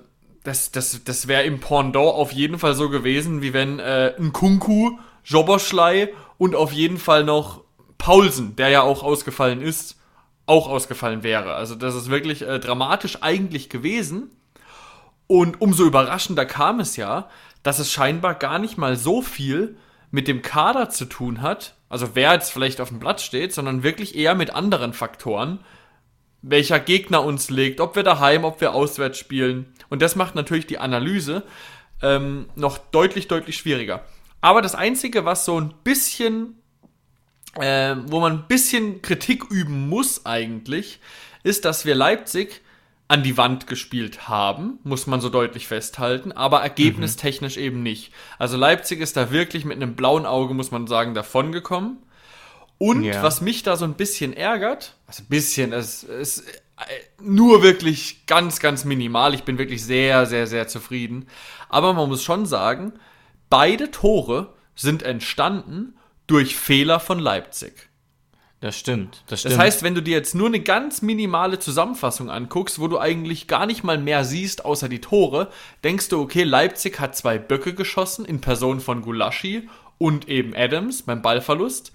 das, 0.43 0.72
das, 0.72 1.03
das 1.05 1.27
wäre 1.27 1.43
im 1.43 1.60
Pendant 1.60 1.95
auf 1.95 2.33
jeden 2.33 2.60
Fall 2.60 2.75
so 2.75 2.89
gewesen, 2.89 3.41
wie 3.41 3.53
wenn 3.53 3.79
äh, 3.79 4.13
ein 4.19 4.33
Kunku 4.33 4.98
Joboschlei 5.24 6.13
und 6.38 6.55
auf 6.55 6.74
jeden 6.74 6.98
Fall 6.98 7.24
noch 7.24 7.62
Paulsen, 7.98 8.57
der 8.57 8.67
ja 8.67 8.81
auch 8.81 9.03
ausgefallen 9.03 9.62
ist, 9.62 9.98
auch 10.45 10.67
ausgefallen 10.67 11.24
wäre. 11.24 11.53
Also 11.53 11.75
das 11.75 11.95
ist 11.95 12.10
wirklich 12.10 12.41
äh, 12.41 12.60
dramatisch 12.60 13.19
eigentlich 13.22 13.69
gewesen. 13.69 14.29
Und 15.27 15.62
umso 15.62 15.86
überraschender 15.86 16.45
kam 16.45 16.81
es 16.81 16.98
ja, 16.98 17.29
dass 17.63 17.79
es 17.79 17.91
scheinbar 17.91 18.36
gar 18.36 18.60
nicht 18.60 18.77
mal 18.77 18.96
so 18.96 19.22
viel 19.22 19.77
mit 20.12 20.27
dem 20.27 20.41
Kader 20.41 20.89
zu 20.89 21.05
tun 21.05 21.41
hat, 21.41 21.75
also 21.89 22.10
wer 22.13 22.34
jetzt 22.34 22.51
vielleicht 22.51 22.82
auf 22.82 22.89
dem 22.89 23.00
Platz 23.00 23.24
steht, 23.24 23.53
sondern 23.53 23.84
wirklich 23.84 24.15
eher 24.15 24.36
mit 24.36 24.53
anderen 24.53 24.93
Faktoren, 24.93 25.60
welcher 26.41 26.79
Gegner 26.79 27.24
uns 27.24 27.50
legt, 27.50 27.79
ob 27.79 27.96
wir 27.96 28.03
daheim, 28.03 28.43
ob 28.43 28.62
wir 28.62 28.74
auswärts 28.74 29.17
spielen. 29.17 29.74
Und 29.89 30.01
das 30.01 30.15
macht 30.15 30.36
natürlich 30.36 30.67
die 30.67 30.77
Analyse 30.77 31.43
ähm, 32.01 32.50
noch 32.55 32.77
deutlich, 32.77 33.27
deutlich 33.27 33.58
schwieriger. 33.58 34.03
Aber 34.41 34.62
das 34.62 34.75
Einzige, 34.75 35.24
was 35.24 35.46
so 35.46 35.60
ein 35.60 35.74
bisschen, 35.84 36.62
äh, 37.55 37.96
wo 38.08 38.20
man 38.20 38.34
ein 38.34 38.48
bisschen 38.48 39.01
Kritik 39.01 39.46
üben 39.50 39.88
muss 39.88 40.25
eigentlich, 40.25 41.00
ist, 41.43 41.63
dass 41.63 41.86
wir 41.86 41.96
Leipzig 41.96 42.62
an 43.13 43.22
die 43.22 43.38
Wand 43.38 43.67
gespielt 43.67 44.27
haben, 44.27 44.79
muss 44.84 45.05
man 45.05 45.22
so 45.22 45.29
deutlich 45.29 45.67
festhalten, 45.67 46.32
aber 46.32 46.62
ergebnistechnisch 46.62 47.58
mhm. 47.58 47.62
eben 47.62 47.84
nicht. 47.84 48.12
Also 48.39 48.58
Leipzig 48.58 49.01
ist 49.01 49.15
da 49.15 49.29
wirklich 49.29 49.65
mit 49.65 49.75
einem 49.75 49.96
blauen 49.96 50.25
Auge, 50.25 50.55
muss 50.55 50.72
man 50.72 50.88
sagen, 50.88 51.13
davongekommen. 51.13 51.98
Und 52.79 53.03
ja. 53.03 53.22
was 53.22 53.39
mich 53.39 53.62
da 53.62 53.77
so 53.77 53.86
ein 53.86 53.93
bisschen 53.93 54.34
ärgert, 54.34 54.96
also 55.05 55.22
ein 55.22 55.27
bisschen, 55.27 55.74
es 55.74 56.01
ist 56.01 56.43
nur 57.22 57.62
wirklich 57.62 58.25
ganz, 58.25 58.60
ganz 58.60 58.84
minimal. 58.84 59.36
Ich 59.36 59.43
bin 59.43 59.60
wirklich 59.60 59.86
sehr, 59.86 60.25
sehr, 60.25 60.48
sehr 60.48 60.67
zufrieden. 60.67 61.27
Aber 61.70 61.93
man 61.93 62.10
muss 62.10 62.24
schon 62.24 62.48
sagen, 62.48 62.93
beide 63.48 63.91
Tore 63.91 64.55
sind 64.74 65.03
entstanden 65.03 65.96
durch 66.25 66.55
Fehler 66.55 67.00
von 67.00 67.20
Leipzig. 67.20 67.89
Das 68.63 68.79
stimmt, 68.79 69.24
das 69.27 69.41
stimmt. 69.41 69.55
Das 69.55 69.60
heißt, 69.60 69.84
wenn 69.84 69.93
du 69.93 70.01
dir 70.01 70.15
jetzt 70.15 70.36
nur 70.36 70.48
eine 70.48 70.62
ganz 70.62 71.01
minimale 71.01 71.60
Zusammenfassung 71.60 72.29
anguckst, 72.29 72.79
wo 72.79 72.88
du 72.88 72.98
eigentlich 72.98 73.48
gar 73.50 73.65
nicht 73.65 73.84
mal 73.84 73.98
mehr 73.98 74.24
siehst, 74.24 74.63
außer 74.63 74.88
die 74.88 75.01
Tore, 75.01 75.50
denkst 75.84 76.08
du, 76.08 76.22
okay, 76.22 76.43
Leipzig 76.43 76.98
hat 77.01 77.13
zwei 77.13 77.38
Böcke 77.39 77.74
geschossen 77.74 78.24
in 78.24 78.39
Person 78.39 78.79
von 78.79 79.01
Gulaschi 79.01 79.67
und 79.98 80.29
eben 80.29 80.55
Adams 80.55 81.01
beim 81.01 81.22
Ballverlust. 81.22 81.91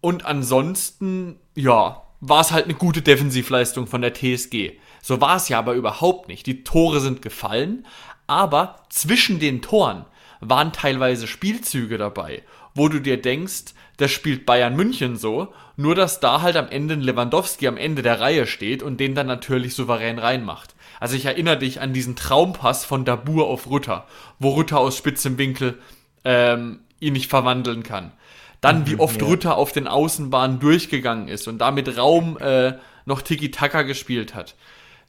Und 0.00 0.24
ansonsten, 0.24 1.38
ja, 1.54 2.02
war 2.18 2.40
es 2.40 2.50
halt 2.50 2.64
eine 2.64 2.76
gute 2.76 3.02
Defensivleistung 3.02 3.86
von 3.86 4.00
der 4.00 4.14
TSG. 4.14 4.78
So 5.02 5.20
war 5.20 5.36
es 5.36 5.50
ja 5.50 5.58
aber 5.58 5.74
überhaupt 5.74 6.28
nicht. 6.28 6.46
Die 6.46 6.64
Tore 6.64 7.00
sind 7.00 7.20
gefallen, 7.20 7.86
aber 8.26 8.76
zwischen 8.88 9.38
den 9.38 9.60
Toren 9.60 10.06
waren 10.40 10.72
teilweise 10.72 11.26
Spielzüge 11.26 11.98
dabei, 11.98 12.42
wo 12.74 12.88
du 12.88 13.00
dir 13.00 13.20
denkst, 13.20 13.74
das 13.96 14.10
spielt 14.10 14.46
Bayern 14.46 14.76
München 14.76 15.16
so, 15.16 15.52
nur 15.76 15.94
dass 15.94 16.20
da 16.20 16.42
halt 16.42 16.56
am 16.56 16.68
Ende 16.68 16.94
Lewandowski 16.94 17.68
am 17.68 17.76
Ende 17.76 18.02
der 18.02 18.20
Reihe 18.20 18.46
steht 18.46 18.82
und 18.82 18.98
den 18.98 19.14
dann 19.14 19.26
natürlich 19.26 19.74
souverän 19.74 20.18
reinmacht. 20.18 20.74
Also 21.00 21.16
ich 21.16 21.26
erinnere 21.26 21.58
dich 21.58 21.80
an 21.80 21.92
diesen 21.92 22.16
Traumpass 22.16 22.84
von 22.84 23.04
Dabur 23.04 23.48
auf 23.48 23.68
Rutter, 23.68 24.06
wo 24.38 24.50
Rutter 24.50 24.78
aus 24.78 24.96
spitzem 24.96 25.38
Winkel 25.38 25.78
ähm, 26.24 26.80
ihn 27.00 27.12
nicht 27.12 27.30
verwandeln 27.30 27.82
kann. 27.82 28.12
Dann, 28.60 28.86
wie 28.86 28.94
mhm, 28.94 29.00
oft 29.00 29.20
ja. 29.20 29.26
Rutter 29.26 29.56
auf 29.56 29.72
den 29.72 29.86
Außenbahnen 29.86 30.58
durchgegangen 30.58 31.28
ist 31.28 31.48
und 31.48 31.58
damit 31.58 31.98
Raum 31.98 32.38
äh, 32.38 32.74
noch 33.04 33.20
Tiki-Taka 33.20 33.82
gespielt 33.82 34.34
hat. 34.34 34.54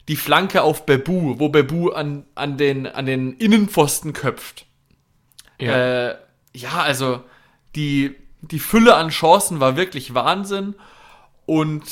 Die 0.07 0.17
Flanke 0.17 0.61
auf 0.61 0.85
Bebu, 0.85 1.39
wo 1.39 1.49
Bebu 1.49 1.89
an, 1.89 2.25
an, 2.35 2.57
den, 2.57 2.85
an 2.85 3.05
den 3.05 3.33
Innenpfosten 3.33 4.13
köpft. 4.13 4.65
Ja, 5.59 6.09
äh, 6.09 6.15
ja 6.53 6.81
also 6.81 7.23
die, 7.75 8.15
die 8.51 8.59
Fülle 8.59 8.95
an 8.95 9.09
Chancen 9.09 9.59
war 9.59 9.75
wirklich 9.75 10.13
Wahnsinn. 10.13 10.75
Und 11.45 11.83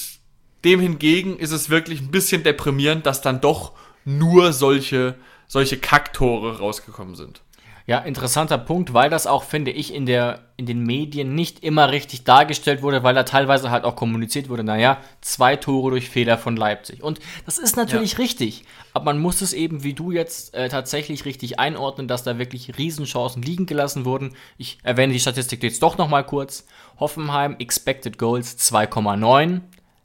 dem 0.64 0.80
hingegen 0.80 1.38
ist 1.38 1.52
es 1.52 1.70
wirklich 1.70 2.02
ein 2.02 2.12
bisschen 2.12 2.44
deprimierend, 2.44 3.06
dass 3.06 3.22
dann 3.22 3.42
doch 3.42 3.74
nur 4.06 4.54
solche, 4.54 5.16
solche 5.48 5.78
Kacktore 5.78 6.60
rausgekommen 6.60 7.16
sind. 7.16 7.42
Ja, 7.86 7.98
interessanter 7.98 8.58
Punkt, 8.58 8.94
weil 8.94 9.10
das 9.10 9.28
auch, 9.28 9.44
finde 9.44 9.72
ich, 9.72 9.94
in, 9.94 10.06
der, 10.06 10.40
in 10.56 10.66
den 10.66 10.84
Medien 10.84 11.36
nicht 11.36 11.62
immer 11.66 11.92
richtig 11.92 12.24
dargestellt 12.24 12.82
wurde, 12.82 13.04
weil 13.04 13.14
da 13.14 13.24
teilweise 13.24 13.72
halt 13.72 13.84
auch 13.84 13.98
kommuniziert 13.98 14.48
wurde, 14.48 14.64
naja, 14.64 15.02
zwei 15.20 15.58
Tore 15.58 15.92
durch 15.92 16.10
Fehler 16.10 16.38
von 16.38 16.56
Leipzig. 16.56 17.04
Und 17.04 17.20
das 17.46 17.58
ist 17.58 17.76
natürlich 17.76 18.14
ja. 18.14 18.20
richtig, 18.20 18.64
aber 18.94 19.06
man 19.06 19.20
muss 19.20 19.42
es 19.42 19.52
eben, 19.52 19.84
wie 19.84 19.94
du 19.94 20.12
jetzt, 20.12 20.54
äh, 20.54 20.70
tatsächlich 20.70 21.26
richtig 21.26 21.60
einordnen, 21.60 22.08
dass 22.08 22.24
da 22.24 22.40
wirklich 22.40 22.78
Riesenchancen 22.78 23.42
liegen 23.42 23.66
gelassen 23.66 24.06
wurden. 24.06 24.34
Ich 24.58 24.78
erwähne 24.84 25.12
die 25.12 25.20
Statistik 25.20 25.62
jetzt 25.62 25.84
doch 25.84 25.98
nochmal 25.98 26.26
kurz. 26.26 26.66
Hoffenheim, 27.02 27.58
Expected 27.60 28.18
Goals 28.18 28.58
2,9, 28.60 29.60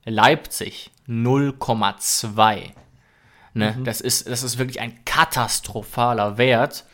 Leipzig 0.05 0.91
0,2. 1.07 2.73
Ne? 3.55 3.77
Mhm. 3.79 3.85
Das, 3.85 4.01
ist, 4.01 4.29
das 4.29 4.43
ist 4.43 4.59
wirklich 4.59 4.81
ein 4.81 5.05
katastrophaler 5.05 6.39
Wert 6.39 6.85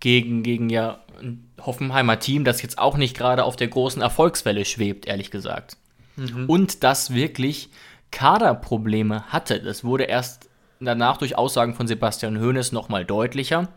gegen, 0.00 0.42
gegen 0.42 0.70
ja 0.70 1.00
ein 1.20 1.50
Hoffenheimer 1.60 2.18
Team, 2.18 2.44
das 2.44 2.62
jetzt 2.62 2.78
auch 2.78 2.96
nicht 2.96 3.16
gerade 3.16 3.44
auf 3.44 3.56
der 3.56 3.68
großen 3.68 4.02
Erfolgswelle 4.02 4.64
schwebt, 4.64 5.06
ehrlich 5.06 5.30
gesagt. 5.30 5.76
Mhm. 6.16 6.46
Und 6.46 6.84
das 6.84 7.14
wirklich 7.14 7.70
Kaderprobleme 8.10 9.24
hatte. 9.28 9.60
Das 9.60 9.84
wurde 9.84 10.04
erst 10.04 10.48
danach 10.80 11.16
durch 11.16 11.36
Aussagen 11.36 11.74
von 11.74 11.86
Sebastian 11.86 12.40
Hoeneß 12.40 12.72
nochmal 12.72 13.04
deutlicher. 13.04 13.68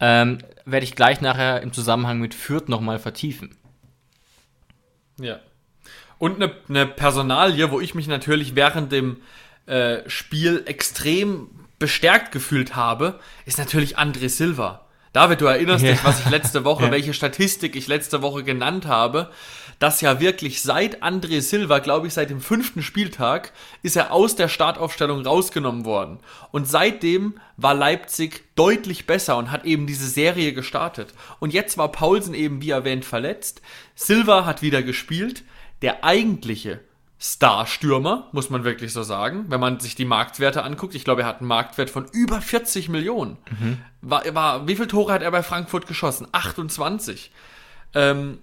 Ähm, 0.00 0.38
werde 0.64 0.84
ich 0.84 0.94
gleich 0.94 1.20
nachher 1.20 1.62
im 1.62 1.72
Zusammenhang 1.72 2.18
mit 2.18 2.34
Fürth 2.34 2.68
nochmal 2.68 2.98
vertiefen. 2.98 3.56
Ja. 5.20 5.40
Und 6.18 6.36
eine, 6.36 6.52
eine 6.68 6.86
Personalie, 6.86 7.70
wo 7.70 7.80
ich 7.80 7.94
mich 7.94 8.06
natürlich 8.06 8.54
während 8.54 8.92
dem 8.92 9.18
äh, 9.66 10.08
Spiel 10.08 10.62
extrem 10.66 11.50
bestärkt 11.78 12.32
gefühlt 12.32 12.74
habe, 12.76 13.20
ist 13.44 13.58
natürlich 13.58 13.98
André 13.98 14.28
Silva. 14.28 14.87
David, 15.12 15.40
du 15.40 15.46
erinnerst 15.46 15.84
ja. 15.84 15.92
dich, 15.92 16.04
was 16.04 16.20
ich 16.20 16.30
letzte 16.30 16.64
Woche, 16.64 16.84
ja. 16.86 16.90
welche 16.90 17.14
Statistik 17.14 17.76
ich 17.76 17.86
letzte 17.86 18.22
Woche 18.22 18.44
genannt 18.44 18.86
habe, 18.86 19.30
dass 19.78 20.00
ja 20.00 20.20
wirklich 20.20 20.62
seit 20.62 21.02
André 21.02 21.40
Silva, 21.40 21.78
glaube 21.78 22.08
ich, 22.08 22.14
seit 22.14 22.30
dem 22.30 22.40
fünften 22.40 22.82
Spieltag, 22.82 23.52
ist 23.82 23.96
er 23.96 24.12
aus 24.12 24.34
der 24.34 24.48
Startaufstellung 24.48 25.24
rausgenommen 25.24 25.84
worden. 25.84 26.18
Und 26.50 26.66
seitdem 26.66 27.38
war 27.56 27.74
Leipzig 27.74 28.44
deutlich 28.56 29.06
besser 29.06 29.36
und 29.36 29.50
hat 29.50 29.64
eben 29.64 29.86
diese 29.86 30.08
Serie 30.08 30.52
gestartet. 30.52 31.14
Und 31.38 31.52
jetzt 31.52 31.78
war 31.78 31.92
Paulsen 31.92 32.34
eben, 32.34 32.60
wie 32.60 32.70
erwähnt, 32.70 33.04
verletzt. 33.04 33.62
Silva 33.94 34.44
hat 34.44 34.62
wieder 34.62 34.82
gespielt. 34.82 35.44
Der 35.80 36.02
eigentliche 36.02 36.80
Starstürmer, 37.20 38.28
muss 38.30 38.48
man 38.48 38.62
wirklich 38.62 38.92
so 38.92 39.02
sagen. 39.02 39.46
Wenn 39.48 39.58
man 39.58 39.80
sich 39.80 39.96
die 39.96 40.04
Marktwerte 40.04 40.62
anguckt, 40.62 40.94
ich 40.94 41.04
glaube, 41.04 41.22
er 41.22 41.26
hat 41.26 41.40
einen 41.40 41.48
Marktwert 41.48 41.90
von 41.90 42.06
über 42.12 42.40
40 42.40 42.88
Millionen. 42.88 43.38
Mhm. 43.58 43.78
War, 44.02 44.22
war, 44.34 44.68
wie 44.68 44.76
viele 44.76 44.86
Tore 44.86 45.12
hat 45.12 45.22
er 45.22 45.30
bei 45.32 45.42
Frankfurt 45.42 45.88
geschossen? 45.88 46.28
28. 46.30 47.32
Ähm, 47.94 48.38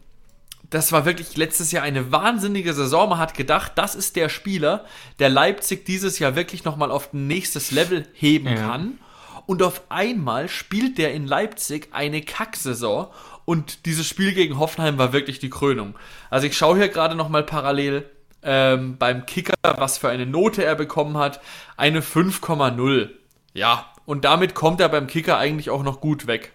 das 0.70 0.92
war 0.92 1.06
wirklich 1.06 1.38
letztes 1.38 1.72
Jahr 1.72 1.84
eine 1.84 2.12
wahnsinnige 2.12 2.74
Saison. 2.74 3.10
Man 3.10 3.20
hat 3.20 3.34
gedacht, 3.34 3.74
das 3.76 3.96
ist 3.96 4.18
der 4.18 4.28
Spieler, 4.28 4.84
der 5.20 5.30
Leipzig 5.30 5.86
dieses 5.86 6.20
Jahr 6.20 6.36
wirklich 6.36 6.66
nochmal 6.66 6.92
auf 6.92 7.14
ein 7.14 7.28
nächstes 7.28 7.72
Level 7.72 8.06
heben 8.14 8.48
ja. 8.50 8.56
kann. 8.56 9.00
Und 9.46 9.62
auf 9.64 9.84
einmal 9.90 10.50
spielt 10.50 10.98
der 10.98 11.14
in 11.14 11.28
Leipzig 11.28 11.90
eine 11.92 12.22
Kacksaison 12.22 13.08
und 13.46 13.86
dieses 13.86 14.08
Spiel 14.08 14.34
gegen 14.34 14.58
Hoffenheim 14.58 14.98
war 14.98 15.14
wirklich 15.14 15.40
die 15.40 15.52
Krönung. 15.52 15.96
Also 16.30 16.48
ich 16.48 16.58
schaue 16.58 16.78
hier 16.78 16.90
gerade 16.90 17.16
nochmal 17.16 17.44
parallel 17.44 18.10
ähm, 18.46 18.98
beim 18.98 19.26
Kicker, 19.26 19.54
was 19.64 19.98
für 19.98 20.10
eine 20.10 20.26
Note 20.26 20.64
er 20.64 20.76
bekommen 20.76 21.18
hat, 21.18 21.42
eine 21.78 22.02
5,0. 22.02 23.10
Ja, 23.54 23.86
und 24.06 24.26
damit 24.26 24.54
kommt 24.54 24.80
er 24.80 24.90
beim 24.90 25.08
Kicker 25.08 25.38
eigentlich 25.38 25.70
auch 25.70 25.84
noch 25.84 26.00
gut 26.00 26.28
weg. 26.28 26.54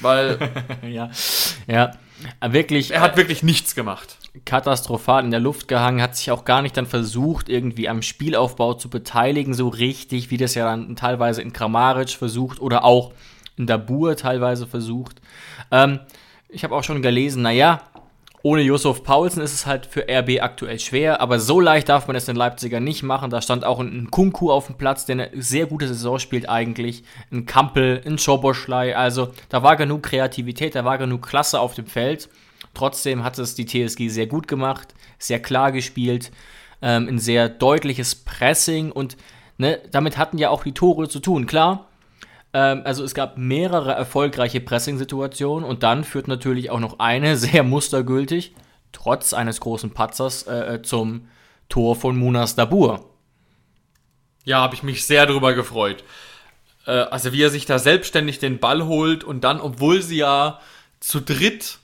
Weil. 0.00 0.38
ja, 0.88 1.10
ja. 1.66 1.92
Wirklich. 2.44 2.90
Er 2.90 3.00
hat 3.00 3.16
wirklich 3.16 3.44
nichts 3.44 3.76
gemacht. 3.76 4.18
Katastrophal 4.44 5.24
in 5.24 5.30
der 5.30 5.40
Luft 5.40 5.68
gehangen, 5.68 6.02
hat 6.02 6.16
sich 6.16 6.30
auch 6.30 6.44
gar 6.44 6.62
nicht 6.62 6.76
dann 6.76 6.86
versucht, 6.86 7.48
irgendwie 7.48 7.88
am 7.88 8.02
Spielaufbau 8.02 8.74
zu 8.74 8.90
beteiligen, 8.90 9.54
so 9.54 9.68
richtig, 9.68 10.30
wie 10.30 10.36
das 10.36 10.54
ja 10.54 10.64
dann 10.64 10.96
teilweise 10.96 11.42
in 11.42 11.52
Kramaric 11.52 12.10
versucht 12.10 12.60
oder 12.60 12.84
auch 12.84 13.12
in 13.56 13.66
Dabur 13.66 14.16
teilweise 14.16 14.66
versucht. 14.66 15.20
Ähm, 15.70 16.00
ich 16.48 16.64
habe 16.64 16.74
auch 16.74 16.84
schon 16.84 17.02
gelesen, 17.02 17.42
naja, 17.42 17.82
ohne 18.42 18.62
Josef 18.62 19.02
Paulsen 19.02 19.42
ist 19.42 19.52
es 19.52 19.66
halt 19.66 19.86
für 19.86 20.06
RB 20.08 20.40
aktuell 20.40 20.78
schwer, 20.78 21.20
aber 21.20 21.40
so 21.40 21.60
leicht 21.60 21.88
darf 21.88 22.06
man 22.06 22.14
es 22.14 22.26
den 22.26 22.36
Leipziger 22.36 22.78
nicht 22.78 23.02
machen. 23.02 23.30
Da 23.30 23.42
stand 23.42 23.64
auch 23.64 23.80
ein 23.80 24.10
Kunku 24.10 24.52
auf 24.52 24.66
dem 24.66 24.76
Platz, 24.76 25.06
der 25.06 25.14
eine 25.14 25.30
sehr 25.34 25.66
gute 25.66 25.88
Saison 25.88 26.18
spielt 26.18 26.48
eigentlich. 26.48 27.02
Ein 27.32 27.46
Kampel, 27.46 28.00
ein 28.06 28.18
Schoboschlei. 28.18 28.96
Also 28.96 29.32
da 29.48 29.62
war 29.62 29.76
genug 29.76 30.04
Kreativität, 30.04 30.76
da 30.76 30.84
war 30.84 30.98
genug 30.98 31.26
Klasse 31.26 31.58
auf 31.58 31.74
dem 31.74 31.86
Feld. 31.86 32.28
Trotzdem 32.74 33.24
hat 33.24 33.38
es 33.38 33.56
die 33.56 33.66
TSG 33.66 34.08
sehr 34.08 34.26
gut 34.28 34.46
gemacht, 34.46 34.94
sehr 35.18 35.40
klar 35.40 35.72
gespielt, 35.72 36.30
ähm, 36.80 37.08
ein 37.08 37.18
sehr 37.18 37.48
deutliches 37.48 38.14
Pressing 38.14 38.92
und 38.92 39.16
ne, 39.56 39.80
damit 39.90 40.16
hatten 40.16 40.38
ja 40.38 40.50
auch 40.50 40.62
die 40.62 40.72
Tore 40.72 41.08
zu 41.08 41.18
tun. 41.18 41.46
Klar, 41.46 41.87
ähm, 42.52 42.82
also 42.84 43.04
es 43.04 43.14
gab 43.14 43.38
mehrere 43.38 43.92
erfolgreiche 43.92 44.60
Pressing-Situationen 44.60 45.68
und 45.68 45.82
dann 45.82 46.04
führt 46.04 46.28
natürlich 46.28 46.70
auch 46.70 46.80
noch 46.80 46.98
eine 46.98 47.36
sehr 47.38 47.62
mustergültig, 47.62 48.54
trotz 48.92 49.32
eines 49.32 49.60
großen 49.60 49.90
Patzers, 49.90 50.44
äh, 50.44 50.74
äh 50.74 50.82
zum 50.82 51.28
Tor 51.68 51.96
von 51.96 52.16
Munas 52.16 52.54
Dabur. 52.54 53.04
Ja, 54.44 54.60
habe 54.60 54.74
ich 54.74 54.82
mich 54.82 55.04
sehr 55.04 55.26
darüber 55.26 55.52
gefreut. 55.52 56.04
Äh, 56.86 56.92
also 56.92 57.32
wie 57.32 57.42
er 57.42 57.50
sich 57.50 57.66
da 57.66 57.78
selbstständig 57.78 58.38
den 58.38 58.58
Ball 58.58 58.86
holt 58.86 59.22
und 59.22 59.44
dann, 59.44 59.60
obwohl 59.60 60.02
sie 60.02 60.16
ja 60.16 60.60
zu 61.00 61.20
dritt 61.20 61.78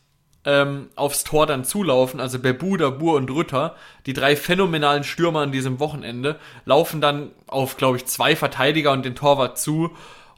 ähm, 0.46 0.88
aufs 0.96 1.24
Tor 1.24 1.46
dann 1.46 1.64
zulaufen, 1.64 2.20
also 2.20 2.38
Bebu, 2.38 2.76
Dabur 2.76 3.16
und 3.16 3.30
Rütter, 3.30 3.76
die 4.06 4.12
drei 4.12 4.36
phänomenalen 4.36 5.04
Stürmer 5.04 5.40
an 5.40 5.52
diesem 5.52 5.80
Wochenende, 5.80 6.38
laufen 6.64 7.00
dann 7.00 7.30
auf, 7.46 7.76
glaube 7.76 7.96
ich, 7.98 8.06
zwei 8.06 8.36
Verteidiger 8.36 8.92
und 8.92 9.04
den 9.04 9.14
Torwart 9.14 9.58
zu 9.58 9.90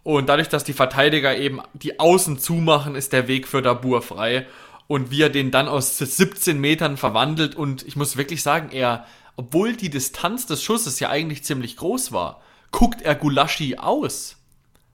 und 0.06 0.28
dadurch, 0.28 0.48
dass 0.48 0.62
die 0.62 0.72
Verteidiger 0.72 1.36
eben 1.36 1.60
die 1.72 1.98
Außen 1.98 2.38
zumachen, 2.38 2.94
ist 2.94 3.12
der 3.12 3.26
Weg 3.26 3.48
für 3.48 3.60
Dabur 3.60 4.02
frei. 4.02 4.46
Und 4.86 5.10
wie 5.10 5.22
er 5.22 5.30
den 5.30 5.50
dann 5.50 5.66
aus 5.66 5.98
17 5.98 6.60
Metern 6.60 6.96
verwandelt 6.96 7.56
und 7.56 7.84
ich 7.84 7.96
muss 7.96 8.16
wirklich 8.16 8.40
sagen, 8.44 8.68
er, 8.70 9.04
obwohl 9.34 9.74
die 9.74 9.90
Distanz 9.90 10.46
des 10.46 10.62
Schusses 10.62 11.00
ja 11.00 11.10
eigentlich 11.10 11.42
ziemlich 11.42 11.76
groß 11.76 12.12
war, 12.12 12.40
guckt 12.70 13.02
er 13.02 13.16
Gulaschi 13.16 13.78
aus. 13.78 14.36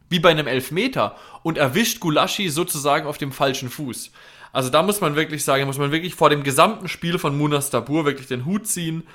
Wie 0.08 0.18
bei 0.18 0.30
einem 0.30 0.46
Elfmeter. 0.46 1.14
Und 1.42 1.58
erwischt 1.58 2.00
Gulaschi 2.00 2.48
sozusagen 2.48 3.06
auf 3.06 3.18
dem 3.18 3.32
falschen 3.32 3.68
Fuß. 3.68 4.12
Also 4.50 4.70
da 4.70 4.82
muss 4.82 5.02
man 5.02 5.14
wirklich 5.14 5.44
sagen, 5.44 5.66
muss 5.66 5.76
man 5.76 5.92
wirklich 5.92 6.14
vor 6.14 6.30
dem 6.30 6.42
gesamten 6.42 6.88
Spiel 6.88 7.18
von 7.18 7.36
Munas 7.36 7.68
Dabur 7.68 8.06
wirklich 8.06 8.28
den 8.28 8.46
Hut 8.46 8.66
ziehen. 8.66 9.06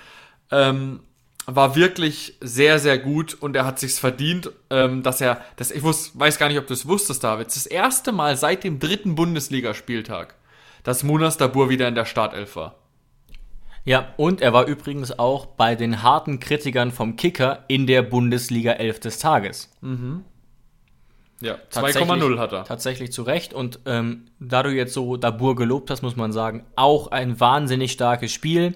Ähm, 0.51 0.99
war 1.49 1.75
wirklich 1.75 2.35
sehr, 2.41 2.77
sehr 2.77 2.97
gut 2.97 3.33
und 3.39 3.55
er 3.55 3.65
hat 3.65 3.79
sich's 3.79 3.99
verdient, 3.99 4.51
ähm, 4.69 5.01
dass 5.01 5.21
er, 5.21 5.41
das, 5.55 5.71
ich 5.71 5.81
wus, 5.81 6.11
weiß 6.13 6.37
gar 6.37 6.49
nicht, 6.49 6.59
ob 6.59 6.67
du 6.67 6.73
es 6.73 6.87
wusstest, 6.87 7.23
David, 7.23 7.47
das 7.47 7.65
erste 7.65 8.11
Mal 8.11 8.35
seit 8.35 8.65
dem 8.65 8.79
dritten 8.79 9.15
Bundesligaspieltag, 9.15 10.35
dass 10.83 11.03
Munas 11.03 11.37
Dabur 11.37 11.69
wieder 11.69 11.87
in 11.87 11.95
der 11.95 12.03
Startelf 12.05 12.57
war. 12.57 12.75
Ja, 13.85 14.13
und 14.17 14.41
er 14.41 14.51
war 14.51 14.65
übrigens 14.67 15.17
auch 15.17 15.45
bei 15.45 15.75
den 15.75 16.03
harten 16.03 16.41
Kritikern 16.41 16.91
vom 16.91 17.15
Kicker 17.15 17.63
in 17.69 17.87
der 17.87 18.01
Bundesliga 18.01 18.73
11 18.73 18.99
des 18.99 19.19
Tages. 19.19 19.69
Ja, 21.39 21.53
Tatsächlich- 21.69 22.03
2,0 22.03 22.37
hat 22.39 22.51
er. 22.51 22.65
Tatsächlich 22.65 23.13
zu 23.13 23.21
Recht. 23.23 23.53
Und 23.53 23.79
ähm, 23.85 24.25
da 24.41 24.63
du 24.63 24.71
jetzt 24.71 24.93
so 24.93 25.15
Dabur 25.15 25.55
gelobt 25.55 25.89
hast, 25.89 26.01
muss 26.01 26.17
man 26.17 26.33
sagen, 26.33 26.65
auch 26.75 27.11
ein 27.11 27.39
wahnsinnig 27.39 27.93
starkes 27.93 28.33
Spiel. 28.33 28.75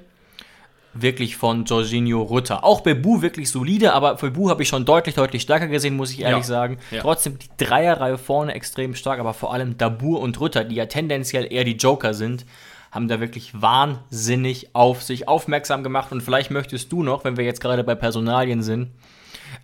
Wirklich 0.93 1.37
von 1.37 1.63
Jorginho 1.65 2.21
Rutter. 2.21 2.63
Auch 2.65 2.81
Bebu 2.81 3.21
wirklich 3.21 3.49
solide, 3.49 3.93
aber 3.93 4.15
Bebu 4.15 4.49
habe 4.49 4.63
ich 4.63 4.69
schon 4.69 4.83
deutlich, 4.83 5.15
deutlich 5.15 5.41
stärker 5.41 5.67
gesehen, 5.67 5.95
muss 5.95 6.11
ich 6.11 6.19
ehrlich 6.21 6.39
Ja. 6.39 6.43
sagen. 6.43 6.77
Ja. 6.91 7.01
Trotzdem 7.01 7.39
die 7.39 7.47
Dreierreihe 7.57 8.17
vorne 8.17 8.53
extrem 8.53 8.93
stark, 8.95 9.19
aber 9.19 9.33
vor 9.33 9.53
allem 9.53 9.77
Dabur 9.77 10.19
und 10.19 10.39
Rutter, 10.39 10.65
die 10.65 10.75
ja 10.75 10.87
tendenziell 10.87 11.47
eher 11.51 11.63
die 11.63 11.77
Joker 11.77 12.13
sind, 12.13 12.45
haben 12.91 13.07
da 13.07 13.21
wirklich 13.21 13.61
wahnsinnig 13.61 14.75
auf 14.75 15.01
sich 15.01 15.27
aufmerksam 15.29 15.81
gemacht. 15.83 16.11
Und 16.11 16.21
vielleicht 16.21 16.51
möchtest 16.51 16.91
du 16.91 17.03
noch, 17.03 17.23
wenn 17.23 17.37
wir 17.37 17.45
jetzt 17.45 17.61
gerade 17.61 17.85
bei 17.85 17.95
Personalien 17.95 18.61
sind, 18.61 18.89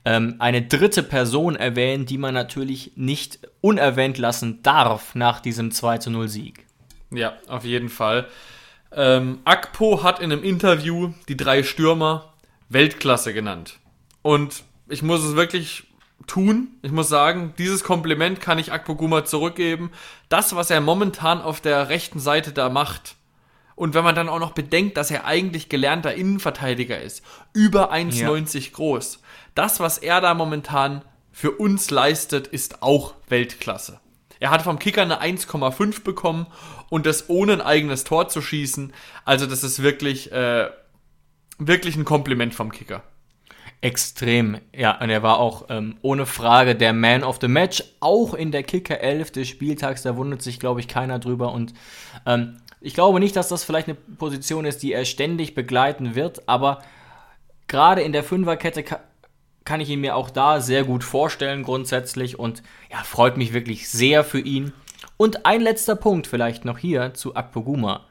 ähm, 0.05 0.36
eine 0.39 0.62
dritte 0.62 1.03
Person 1.03 1.57
erwähnen, 1.57 2.05
die 2.05 2.17
man 2.17 2.34
natürlich 2.34 2.93
nicht 2.96 3.39
unerwähnt 3.60 4.17
lassen 4.17 4.62
darf 4.63 5.13
nach 5.15 5.41
diesem 5.41 5.72
2 5.72 5.98
zu 5.98 6.10
0 6.10 6.29
Sieg. 6.29 6.65
Ja, 7.12 7.34
auf 7.48 7.65
jeden 7.65 7.89
Fall. 7.89 8.27
Ähm, 8.91 9.39
Akpo 9.46 10.03
hat 10.03 10.20
in 10.20 10.32
einem 10.32 10.44
Interview 10.44 11.13
die 11.27 11.38
drei 11.38 11.63
Stürmer 11.63 12.34
Weltklasse 12.70 13.34
genannt. 13.34 13.79
Und 14.22 14.63
ich 14.88 15.01
muss 15.01 15.24
es 15.24 15.36
wirklich 15.36 15.88
tun. 16.25 16.70
Ich 16.82 16.91
muss 16.91 17.10
sagen, 17.10 17.53
dieses 17.58 17.84
Kompliment 17.84 18.41
kann 18.41 18.60
ich 18.60 18.72
Akpo 18.72 18.96
Guma 18.96 19.25
zurückgeben. 19.25 19.91
Das, 20.29 20.56
was 20.56 20.70
er 20.70 20.82
momentan 20.82 21.41
auf 21.41 21.62
der 21.62 21.89
rechten 21.89 22.20
Seite 22.20 22.51
da 22.51 22.70
macht. 22.70 23.15
Und 23.75 23.94
wenn 23.94 24.03
man 24.03 24.15
dann 24.15 24.29
auch 24.29 24.39
noch 24.39 24.53
bedenkt, 24.53 24.98
dass 24.98 25.12
er 25.12 25.25
eigentlich 25.25 25.70
gelernter 25.70 26.15
Innenverteidiger 26.15 27.00
ist, 27.00 27.24
über 27.53 27.94
1,90 27.94 28.72
groß. 28.74 29.20
Das, 29.53 29.79
was 29.79 30.00
er 30.00 30.20
da 30.20 30.34
momentan 30.34 31.03
für 31.32 31.51
uns 31.51 31.91
leistet, 31.91 32.48
ist 32.48 32.82
auch 32.82 33.13
Weltklasse. 33.29 34.00
Er 34.39 34.51
hat 34.51 34.62
vom 34.62 34.79
Kicker 34.79 35.01
eine 35.01 35.22
1,5 35.22 36.03
bekommen 36.03 36.48
und 36.89 37.06
das 37.06 37.29
ohne 37.29 37.53
ein 37.53 37.62
eigenes 37.62 38.03
Tor 38.03 38.29
zu 38.29 38.41
schießen. 38.41 38.94
Also 39.25 39.46
das 39.46 39.63
ist 39.63 39.82
wirklich, 39.82 40.32
äh, 40.32 40.70
wirklich 41.58 41.96
ein 41.96 42.06
Kompliment 42.06 42.53
vom 42.53 42.72
Kicker. 42.72 43.03
Extrem, 43.79 44.58
ja, 44.75 45.00
und 45.00 45.10
er 45.10 45.22
war 45.22 45.39
auch 45.39 45.65
ähm, 45.70 45.98
ohne 46.01 46.25
Frage 46.25 46.75
der 46.75 46.94
Man 46.94 47.24
of 47.24 47.38
the 47.39 47.48
Match, 47.48 47.84
auch 48.00 48.34
in 48.34 48.51
der 48.51 48.63
Kicker 48.63 49.00
11 49.00 49.32
des 49.32 49.48
Spieltags, 49.48 50.01
da 50.01 50.17
wundert 50.17 50.41
sich, 50.41 50.60
glaube 50.60 50.79
ich, 50.79 50.88
keiner 50.88 51.20
drüber. 51.20 51.51
Und 51.51 51.74
ähm, 52.25 52.58
ich 52.82 52.96
glaube 52.96 53.20
nicht, 53.20 53.36
dass 53.36 53.50
das 53.50 53.63
vielleicht 53.63 53.88
eine 53.88 53.96
Position 53.96 54.65
ist, 54.65 54.82
die 54.82 54.94
er 54.94 55.06
ständig 55.06 55.53
begleiten 55.53 56.15
wird, 56.15 56.50
aber 56.50 56.82
gerade 57.67 58.01
in 58.01 58.13
der 58.13 58.24
Fünferkette 58.24 58.84
kann 59.67 59.81
ich 59.81 59.89
ihn 59.89 60.00
mir 60.00 60.15
auch 60.15 60.29
da 60.29 60.62
sehr 60.62 60.86
gut 60.86 61.03
vorstellen, 61.03 61.62
grundsätzlich. 61.62 62.39
Und 62.39 62.63
ja, 62.89 63.03
freut 63.03 63.36
mich 63.36 63.51
wirklich 63.51 63.89
sehr 63.89 64.24
für 64.24 64.39
ihn. 64.39 64.71
Und 65.17 65.45
ein 65.45 65.59
letzter 65.59 65.97
Punkt 65.97 66.25
vielleicht 66.25 66.63
noch 66.63 66.77
hier 66.77 67.13
zu 67.13 67.36
Akpoguma. 67.36 68.06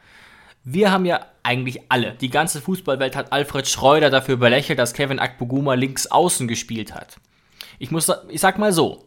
Wir 0.65 0.91
haben 0.91 1.07
ja 1.07 1.25
eigentlich 1.43 1.81
alle, 1.89 2.13
die 2.13 2.29
ganze 2.29 2.61
Fußballwelt 2.61 3.17
hat 3.17 3.33
Alfred 3.33 3.67
Schreuder 3.67 4.11
dafür 4.11 4.37
belächelt, 4.37 4.79
dass 4.79 4.93
Kevin 4.93 5.19
Akpoguma 5.19 5.75
links 5.75 6.07
außen 6.09 6.47
gespielt 6.47 6.95
hat. 6.95 7.17
Ich 7.79 7.91
muss, 7.91 8.13
ich 8.29 8.41
sag 8.41 8.59
mal 8.59 8.73
so, 8.73 9.07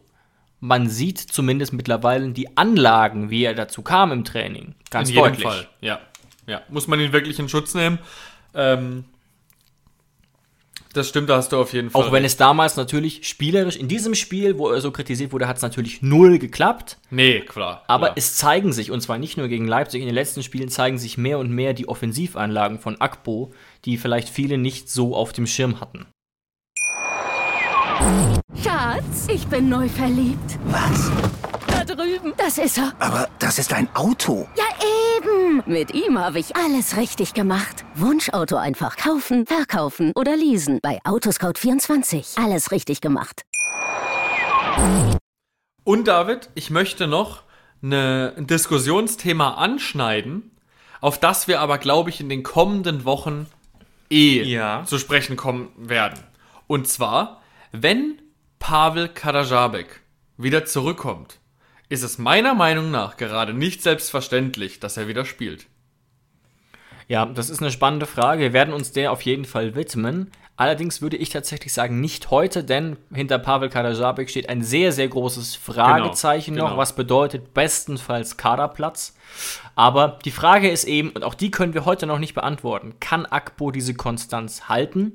man 0.58 0.88
sieht 0.88 1.18
zumindest 1.18 1.72
mittlerweile 1.72 2.30
die 2.30 2.56
Anlagen, 2.56 3.30
wie 3.30 3.44
er 3.44 3.54
dazu 3.54 3.82
kam 3.82 4.10
im 4.10 4.24
Training. 4.24 4.74
Ganz 4.90 5.10
In 5.10 5.14
jedem 5.14 5.28
deutlich. 5.28 5.46
Fall. 5.46 5.68
Ja. 5.80 6.00
ja. 6.48 6.62
Muss 6.68 6.88
man 6.88 6.98
ihn 6.98 7.12
wirklich 7.12 7.38
in 7.38 7.48
Schutz 7.48 7.74
nehmen. 7.74 8.00
Ähm, 8.54 9.04
das 10.92 11.08
stimmt, 11.08 11.30
da 11.30 11.36
hast 11.36 11.52
du 11.52 11.58
auf 11.58 11.72
jeden 11.72 11.90
Fall. 11.90 12.02
Auch 12.02 12.12
wenn 12.12 12.24
es 12.24 12.36
damals 12.36 12.76
natürlich 12.76 13.26
spielerisch 13.28 13.76
in 13.76 13.86
diesem 13.86 14.14
Spiel, 14.14 14.58
wo 14.58 14.70
er 14.70 14.80
so 14.80 14.90
kritisiert 14.90 15.32
wurde, 15.32 15.46
hat 15.46 15.56
es 15.56 15.62
natürlich 15.62 16.02
null 16.02 16.38
geklappt. 16.38 16.98
Nee, 17.10 17.40
klar. 17.40 17.84
Aber 17.86 18.06
klar. 18.06 18.16
es 18.16 18.36
zeigen 18.36 18.72
sich, 18.72 18.90
und 18.90 19.00
zwar 19.00 19.18
nicht 19.18 19.36
nur 19.36 19.48
gegen 19.48 19.68
Leipzig, 19.68 20.00
in 20.00 20.06
den 20.06 20.14
letzten 20.14 20.42
Spielen 20.42 20.68
zeigen 20.68 20.98
sich 20.98 21.16
mehr 21.16 21.38
und 21.38 21.50
mehr 21.50 21.74
die 21.74 21.88
Offensivanlagen 21.88 22.80
von 22.80 23.00
Akpo, 23.00 23.52
die 23.84 23.98
vielleicht 23.98 24.28
viele 24.28 24.58
nicht 24.58 24.90
so 24.90 25.14
auf 25.14 25.32
dem 25.32 25.46
Schirm 25.46 25.80
hatten. 25.80 26.06
Schatz, 28.62 29.28
ich 29.32 29.46
bin 29.46 29.68
neu 29.68 29.88
verliebt. 29.88 30.58
Was? 30.66 31.10
Da 31.66 31.84
drüben. 31.84 32.32
Das 32.36 32.58
ist 32.58 32.78
er. 32.78 32.92
Aber 32.98 33.28
das 33.38 33.58
ist 33.58 33.72
ein 33.72 33.88
Auto. 33.94 34.48
Ja, 34.56 34.64
eben. 35.18 35.62
Mit 35.66 35.94
ihm 35.94 36.18
habe 36.18 36.40
ich 36.40 36.56
alles 36.56 36.96
richtig 36.96 37.34
gemacht. 37.34 37.79
Wunschauto 37.94 38.56
einfach 38.56 38.96
kaufen, 38.96 39.46
verkaufen 39.46 40.12
oder 40.14 40.36
leasen. 40.36 40.78
Bei 40.82 41.00
Autoscout24. 41.04 42.42
Alles 42.42 42.70
richtig 42.70 43.00
gemacht. 43.00 43.42
Und 45.84 46.06
David, 46.08 46.50
ich 46.54 46.70
möchte 46.70 47.06
noch 47.06 47.42
eine, 47.82 48.34
ein 48.36 48.46
Diskussionsthema 48.46 49.54
anschneiden, 49.54 50.52
auf 51.00 51.18
das 51.18 51.48
wir 51.48 51.60
aber, 51.60 51.78
glaube 51.78 52.10
ich, 52.10 52.20
in 52.20 52.28
den 52.28 52.42
kommenden 52.42 53.04
Wochen 53.04 53.46
eh 54.10 54.42
Ja. 54.42 54.84
zu 54.84 54.98
sprechen 54.98 55.36
kommen 55.36 55.70
werden. 55.76 56.22
Und 56.66 56.86
zwar, 56.86 57.40
wenn 57.72 58.20
Pavel 58.58 59.08
Kadajabek 59.08 60.00
wieder 60.36 60.64
zurückkommt, 60.64 61.40
ist 61.88 62.02
es 62.04 62.18
meiner 62.18 62.54
Meinung 62.54 62.90
nach 62.90 63.16
gerade 63.16 63.52
nicht 63.52 63.82
selbstverständlich, 63.82 64.78
dass 64.78 64.96
er 64.96 65.08
wieder 65.08 65.24
spielt. 65.24 65.66
Ja, 67.10 67.26
das 67.26 67.50
ist 67.50 67.60
eine 67.60 67.72
spannende 67.72 68.06
Frage. 68.06 68.40
Wir 68.40 68.52
werden 68.52 68.72
uns 68.72 68.92
der 68.92 69.10
auf 69.10 69.22
jeden 69.22 69.44
Fall 69.44 69.74
widmen. 69.74 70.30
Allerdings 70.54 71.02
würde 71.02 71.16
ich 71.16 71.30
tatsächlich 71.30 71.72
sagen, 71.72 72.00
nicht 72.00 72.30
heute, 72.30 72.62
denn 72.62 72.98
hinter 73.12 73.40
Pavel 73.40 73.68
Kadajabek 73.68 74.30
steht 74.30 74.48
ein 74.48 74.62
sehr, 74.62 74.92
sehr 74.92 75.08
großes 75.08 75.56
Fragezeichen 75.56 76.52
Genau, 76.52 76.66
noch, 76.66 76.70
genau. 76.70 76.80
was 76.80 76.94
bedeutet 76.94 77.52
bestenfalls 77.52 78.36
Kaderplatz. 78.36 79.16
Aber 79.74 80.20
die 80.24 80.30
Frage 80.30 80.70
ist 80.70 80.84
eben, 80.84 81.10
und 81.10 81.24
auch 81.24 81.34
die 81.34 81.50
können 81.50 81.74
wir 81.74 81.84
heute 81.84 82.06
noch 82.06 82.20
nicht 82.20 82.34
beantworten, 82.34 82.94
kann 83.00 83.26
Akpo 83.26 83.72
diese 83.72 83.94
Konstanz 83.94 84.68
halten? 84.68 85.14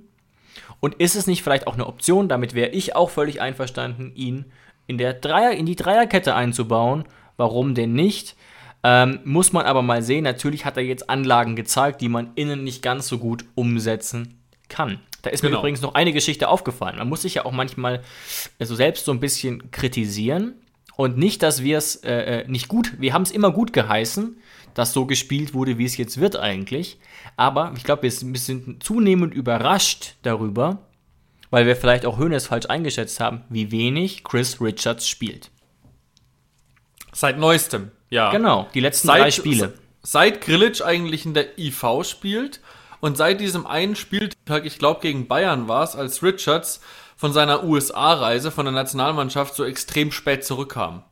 Und 0.81 0.95
ist 0.95 1.15
es 1.15 1.27
nicht 1.27 1.43
vielleicht 1.43 1.65
auch 1.65 1.75
eine 1.75 1.87
Option, 1.87 2.27
damit 2.27 2.55
wäre 2.55 2.71
ich 2.71 2.93
auch 2.93 3.09
völlig 3.09 3.39
einverstanden, 3.39 4.11
ihn 4.15 4.51
in, 4.85 4.97
der 4.97 5.13
Dreier, 5.13 5.51
in 5.51 5.65
die 5.65 5.77
Dreierkette 5.77 6.35
einzubauen? 6.35 7.05
Warum 7.37 7.73
denn 7.73 7.93
nicht? 7.93 8.35
Ähm, 8.87 9.19
muss 9.23 9.51
man 9.51 9.65
aber 9.65 9.81
mal 9.81 10.03
sehen, 10.03 10.23
natürlich 10.23 10.63
hat 10.63 10.77
er 10.77 10.83
jetzt 10.83 11.09
Anlagen 11.09 11.55
gezeigt, 11.55 12.01
die 12.01 12.09
man 12.09 12.29
innen 12.35 12.63
nicht 12.63 12.83
ganz 12.83 13.07
so 13.07 13.17
gut 13.17 13.43
umsetzen 13.55 14.39
kann. 14.69 14.99
Da 15.23 15.31
ist 15.31 15.41
mir 15.41 15.49
Genau. 15.49 15.61
übrigens 15.61 15.81
noch 15.81 15.95
eine 15.95 16.13
Geschichte 16.13 16.49
aufgefallen. 16.49 16.99
Man 16.99 17.09
muss 17.09 17.23
sich 17.23 17.33
ja 17.33 17.45
auch 17.45 17.51
manchmal 17.51 18.03
also 18.59 18.75
selbst 18.75 19.05
so 19.05 19.11
ein 19.11 19.19
bisschen 19.19 19.71
kritisieren 19.71 20.53
und 20.97 21.17
nicht, 21.17 21.41
dass 21.41 21.63
wir 21.63 21.79
es 21.79 21.95
äh, 22.03 22.41
äh, 22.41 22.47
nicht 22.47 22.67
gut, 22.67 22.93
wir 22.99 23.13
haben 23.13 23.23
es 23.23 23.31
immer 23.31 23.51
gut 23.51 23.73
geheißen, 23.73 24.37
dass 24.75 24.93
so 24.93 25.07
gespielt 25.07 25.55
wurde, 25.55 25.79
wie 25.79 25.85
es 25.85 25.97
jetzt 25.97 26.19
wird 26.19 26.35
eigentlich. 26.35 26.99
Aber 27.37 27.73
ich 27.75 27.83
glaube, 27.85 28.03
wir 28.03 28.11
sind 28.11 28.33
wir 28.33 28.39
sind 28.39 28.83
zunehmend 28.83 29.33
überrascht 29.33 30.13
darüber, 30.21 30.83
weil 31.49 31.65
wir 31.65 31.75
vielleicht 31.75 32.05
auch 32.05 32.19
Hönes 32.19 32.45
falsch 32.45 32.67
eingeschätzt 32.67 33.19
haben, 33.19 33.45
wie 33.49 33.71
wenig 33.71 34.23
Chris 34.23 34.61
Richards 34.61 35.07
spielt. 35.07 35.49
Seit 37.13 37.39
neuestem, 37.39 37.91
ja. 38.15 38.31
Genau, 38.31 38.67
die 38.73 38.79
letzten 38.79 39.09
drei 39.09 39.29
Spiele. 39.29 39.73
Seit 40.01 40.41
Grilic 40.41 40.83
eigentlich 40.85 41.25
in 41.25 41.33
der 41.33 41.57
IV 41.59 42.03
spielt 42.03 42.61
und 43.01 43.17
seit 43.17 43.39
diesem 43.41 43.67
einen 43.67 43.95
Spieltag, 43.95 44.65
ich 44.65 44.79
glaube 44.79 45.01
gegen 45.01 45.27
Bayern 45.27 45.67
war 45.67 45.83
es, 45.83 45.95
als 45.95 46.23
Richards 46.23 46.79
von 47.17 47.33
seiner 47.33 47.63
USA-Reise 47.63 48.51
von 48.51 48.65
der 48.65 48.73
Nationalmannschaft 48.73 49.55
so 49.55 49.63
extrem 49.65 50.11
spät 50.11 50.45
zurückkam. 50.45 51.03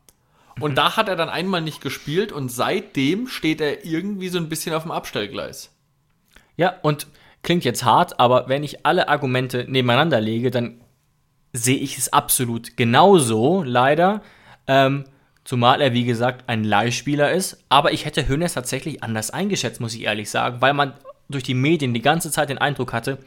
Und 0.60 0.72
Mhm. 0.72 0.76
da 0.76 0.96
hat 0.96 1.10
er 1.10 1.16
dann 1.16 1.30
einmal 1.30 1.62
nicht 1.62 1.82
gespielt 1.82 2.32
und 2.32 2.50
seitdem 2.50 3.28
steht 3.28 3.60
er 3.62 3.86
irgendwie 3.86 4.30
so 4.30 4.38
ein 4.38 4.50
bisschen 4.50 4.76
auf 4.76 4.84
dem 4.84 4.92
Abstellgleis. 4.92 5.72
Ja, 6.56 6.76
und 6.84 7.08
klingt 7.42 7.66
jetzt 7.66 7.84
hart, 7.84 8.20
aber 8.20 8.48
wenn 8.48 8.64
ich 8.64 8.86
alle 8.86 9.08
Argumente 9.10 9.66
nebeneinander 9.68 10.22
lege, 10.22 10.52
dann 10.52 10.80
sehe 11.52 11.78
ich 11.78 11.98
es 11.98 12.14
absolut 12.14 12.78
genauso, 12.78 13.64
leider. 13.64 14.22
Ähm, 14.68 15.06
zumal 15.44 15.82
er, 15.82 15.94
wie 15.94 16.06
gesagt, 16.06 16.46
ein 16.48 16.64
Leihspieler 16.64 17.32
ist. 17.32 17.64
Aber 17.70 17.92
ich 17.92 18.06
hätte 18.06 18.28
Hönes 18.28 18.54
tatsächlich 18.54 19.04
anders 19.04 19.32
eingeschätzt, 19.32 19.82
muss 19.82 19.96
ich 19.96 20.04
ehrlich 20.04 20.30
sagen, 20.30 20.62
weil 20.62 20.74
man 20.74 20.94
durch 21.30 21.44
die 21.44 21.54
Medien 21.54 21.94
die 21.94 22.02
ganze 22.02 22.32
Zeit 22.32 22.50
den 22.50 22.58
Eindruck 22.58 22.94
hatte, 22.94 23.18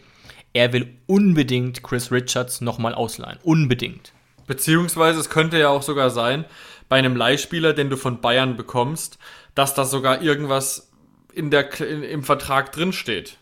er 0.53 0.73
will 0.73 0.97
unbedingt 1.07 1.83
Chris 1.83 2.11
Richards 2.11 2.61
nochmal 2.61 2.95
ausleihen. 2.95 3.39
Unbedingt. 3.43 4.13
Beziehungsweise 4.47 5.21
es 5.21 5.29
könnte 5.29 5.59
ja 5.59 5.69
auch 5.69 5.83
sogar 5.83 6.11
sein, 6.11 6.45
bei 6.89 6.97
einem 6.97 7.17
Leihspieler, 7.17 7.73
den 7.73 7.91
du 7.91 7.97
von 7.97 8.21
Bayern 8.21 8.57
bekommst, 8.57 9.19
dass 9.55 9.75
da 9.75 9.85
sogar 9.85 10.23
irgendwas 10.23 10.91
in 11.33 11.51
der, 11.51 11.79
in, 11.81 12.03
im 12.03 12.23
Vertrag 12.23 12.73
drinsteht. 12.73 13.39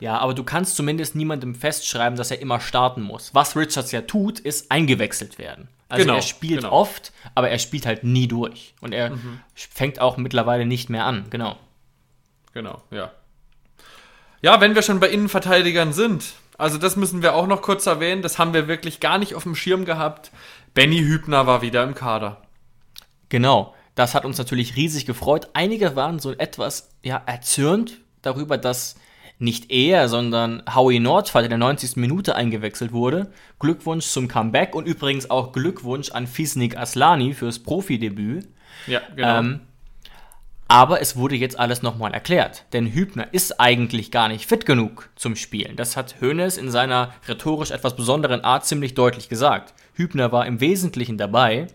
Ja, 0.00 0.18
aber 0.18 0.34
du 0.34 0.44
kannst 0.44 0.76
zumindest 0.76 1.16
niemandem 1.16 1.54
festschreiben, 1.54 2.16
dass 2.16 2.30
er 2.30 2.40
immer 2.40 2.60
starten 2.60 3.02
muss. 3.02 3.34
Was 3.34 3.56
Richards 3.56 3.90
ja 3.90 4.02
tut, 4.02 4.38
ist 4.38 4.70
eingewechselt 4.70 5.38
werden. 5.38 5.68
Also 5.88 6.04
Genau, 6.04 6.16
er 6.16 6.22
spielt 6.22 6.60
genau. 6.62 6.72
oft, 6.72 7.12
aber 7.34 7.50
er 7.50 7.58
spielt 7.58 7.86
halt 7.86 8.04
nie 8.04 8.28
durch. 8.28 8.74
Und 8.80 8.92
er 8.92 9.18
fängt 9.54 10.00
auch 10.00 10.16
mittlerweile 10.16 10.66
nicht 10.66 10.90
mehr 10.90 11.04
an. 11.04 11.26
Genau. 11.30 11.56
Genau, 12.52 12.82
ja. 12.90 13.12
Ja, 14.40 14.60
wenn 14.60 14.74
wir 14.74 14.82
schon 14.82 15.00
bei 15.00 15.08
Innenverteidigern 15.08 15.92
sind, 15.92 16.34
also 16.58 16.78
das 16.78 16.96
müssen 16.96 17.22
wir 17.22 17.34
auch 17.34 17.46
noch 17.46 17.62
kurz 17.62 17.86
erwähnen, 17.86 18.22
das 18.22 18.38
haben 18.38 18.52
wir 18.52 18.68
wirklich 18.68 19.00
gar 19.00 19.18
nicht 19.18 19.34
auf 19.34 19.44
dem 19.44 19.54
Schirm 19.54 19.84
gehabt. 19.84 20.30
Benny 20.74 20.98
Hübner 20.98 21.46
war 21.46 21.62
wieder 21.62 21.82
im 21.84 21.94
Kader. 21.94 22.42
Genau. 23.28 23.74
Das 23.94 24.14
hat 24.14 24.24
uns 24.24 24.38
natürlich 24.38 24.76
riesig 24.76 25.06
gefreut. 25.06 25.48
Einige 25.54 25.96
waren 25.96 26.20
so 26.20 26.32
etwas 26.32 26.90
ja, 27.02 27.20
erzürnt 27.26 27.98
darüber, 28.22 28.56
dass 28.56 28.94
nicht 29.38 29.70
er, 29.70 30.08
sondern 30.08 30.62
Howie 30.74 30.98
Nordfall 30.98 31.44
in 31.44 31.50
der 31.50 31.58
90. 31.58 31.96
Minute 31.96 32.34
eingewechselt 32.34 32.92
wurde. 32.92 33.30
Glückwunsch 33.58 34.06
zum 34.06 34.28
Comeback 34.28 34.74
und 34.74 34.86
übrigens 34.86 35.30
auch 35.30 35.52
Glückwunsch 35.52 36.10
an 36.10 36.26
Fisnik 36.26 36.76
Aslani 36.76 37.34
fürs 37.34 37.60
Profidebüt. 37.60 38.48
Ja, 38.86 39.00
genau. 39.14 39.38
Ähm, 39.38 39.60
aber 40.70 41.00
es 41.00 41.16
wurde 41.16 41.34
jetzt 41.34 41.58
alles 41.58 41.82
nochmal 41.82 42.12
erklärt. 42.12 42.64
Denn 42.74 42.92
Hübner 42.92 43.28
ist 43.32 43.58
eigentlich 43.58 44.10
gar 44.10 44.28
nicht 44.28 44.46
fit 44.46 44.66
genug 44.66 45.08
zum 45.16 45.34
Spielen. 45.34 45.76
Das 45.76 45.96
hat 45.96 46.16
Hoeneß 46.20 46.58
in 46.58 46.70
seiner 46.70 47.14
rhetorisch 47.26 47.70
etwas 47.70 47.96
besonderen 47.96 48.42
Art 48.44 48.66
ziemlich 48.66 48.92
deutlich 48.92 49.30
gesagt. 49.30 49.72
Hübner 49.94 50.30
war 50.30 50.46
im 50.46 50.60
Wesentlichen 50.60 51.16
dabei, 51.16 51.68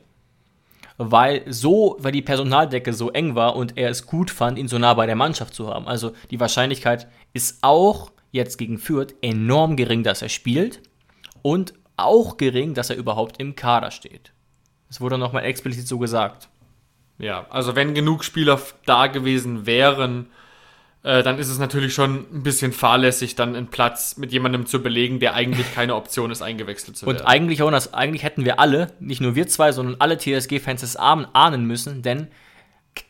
weil 1.12 1.44
so, 1.52 1.98
weil 2.00 2.12
die 2.12 2.22
Personaldecke 2.22 2.94
so 2.94 3.12
eng 3.12 3.36
war 3.36 3.56
und 3.56 3.78
er 3.78 3.90
es 3.90 4.06
gut 4.06 4.32
fand, 4.32 4.58
ihn 4.58 4.68
so 4.68 4.78
nah 4.78 4.94
bei 4.94 5.06
der 5.06 5.16
Mannschaft 5.16 5.54
zu 5.54 5.68
haben. 5.68 5.88
Also 5.88 6.14
die 6.32 6.40
Wahrscheinlichkeit 6.40 7.08
ist 7.34 7.60
auch 7.62 8.12
jetzt 8.32 8.58
gegen 8.58 8.78
Fürth 8.78 9.16
enorm 9.22 9.76
gering, 9.76 10.04
dass 10.04 10.22
er 10.22 10.30
spielt 10.30 10.82
und 11.42 11.74
auch 11.98 12.38
gering, 12.38 12.74
dass 12.74 12.90
er 12.90 12.96
überhaupt 12.96 13.40
im 13.40 13.56
Kader 13.56 13.92
steht. 13.92 14.34
Das 14.88 15.02
wurde 15.02 15.18
nochmal 15.18 15.46
explizit 15.46 15.88
so 15.88 16.00
gesagt. 16.00 16.50
Ja, 17.20 17.46
also 17.50 17.76
wenn 17.76 17.94
genug 17.94 18.24
Spieler 18.24 18.60
da 18.86 19.08
gewesen 19.08 19.66
wären, 19.66 20.28
äh, 21.04 21.22
dann 21.22 21.38
ist 21.38 21.50
es 21.50 21.60
natürlich 21.60 21.94
schon 21.94 22.26
ein 22.34 22.44
bisschen 22.44 22.72
fahrlässig, 22.72 23.36
dann 23.36 23.56
einen 23.56 23.68
Platz 23.68 24.16
mit 24.18 24.32
jemandem 24.32 24.66
zu 24.66 24.82
belegen, 24.82 25.20
der 25.20 25.34
eigentlich 25.34 25.74
keine 25.76 25.96
Option 25.96 26.32
ist, 26.32 26.42
eingewechselt 26.42 26.98
zu 26.98 27.06
Und 27.06 27.16
werden. 27.16 27.28
eigentlich, 27.28 27.60
Jonas, 27.60 27.94
eigentlich 27.94 28.24
hätten 28.24 28.46
wir 28.46 28.60
alle, 28.60 28.88
nicht 29.00 29.22
nur 29.22 29.36
wir 29.36 29.48
zwei, 29.48 29.74
sondern 29.74 29.98
alle 30.00 30.18
TSG-Fans 30.18 30.82
es 30.82 30.96
ahnen, 30.96 31.28
ahnen 31.34 31.66
müssen, 31.66 32.02
denn 32.02 32.30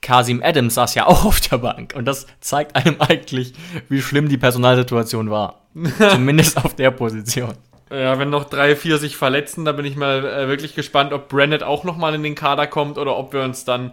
Kasim 0.02 0.42
Adams 0.44 0.74
saß 0.74 0.96
ja 0.96 1.06
auch 1.08 1.26
auf 1.26 1.40
der 1.40 1.60
Bank. 1.60 1.94
Und 1.96 2.06
das 2.06 2.26
zeigt 2.40 2.76
einem 2.76 3.00
eigentlich, 3.00 3.54
wie 3.90 4.02
schlimm 4.02 4.28
die 4.28 4.38
Personalsituation 4.38 5.30
war. 5.30 5.62
Zumindest 6.12 6.64
auf 6.64 6.76
der 6.76 6.92
Position. 6.92 7.54
Ja, 7.92 8.18
wenn 8.18 8.32
noch 8.32 8.46
drei, 8.46 8.76
vier 8.76 8.98
sich 8.98 9.18
verletzen, 9.18 9.66
da 9.66 9.72
bin 9.72 9.86
ich 9.86 9.96
mal 9.96 10.26
äh, 10.26 10.48
wirklich 10.48 10.74
gespannt, 10.74 11.14
ob 11.14 11.30
Brennett 11.30 11.62
auch 11.62 11.84
nochmal 11.84 12.16
in 12.16 12.24
den 12.24 12.34
Kader 12.34 12.66
kommt 12.66 12.98
oder 12.98 13.16
ob 13.18 13.34
wir 13.34 13.44
uns 13.44 13.66
dann 13.66 13.92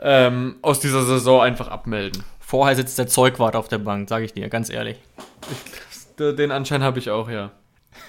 ähm, 0.00 0.56
aus 0.62 0.80
dieser 0.80 1.04
Saison 1.04 1.42
einfach 1.42 1.68
abmelden. 1.68 2.24
Vorher 2.48 2.76
sitzt 2.76 2.98
der 2.98 3.06
Zeugwart 3.06 3.56
auf 3.56 3.68
der 3.68 3.76
Bank, 3.76 4.08
sage 4.08 4.24
ich 4.24 4.32
dir, 4.32 4.48
ganz 4.48 4.70
ehrlich. 4.70 4.96
Den 6.18 6.50
Anschein 6.50 6.82
habe 6.82 6.98
ich 6.98 7.10
auch, 7.10 7.28
ja. 7.28 7.52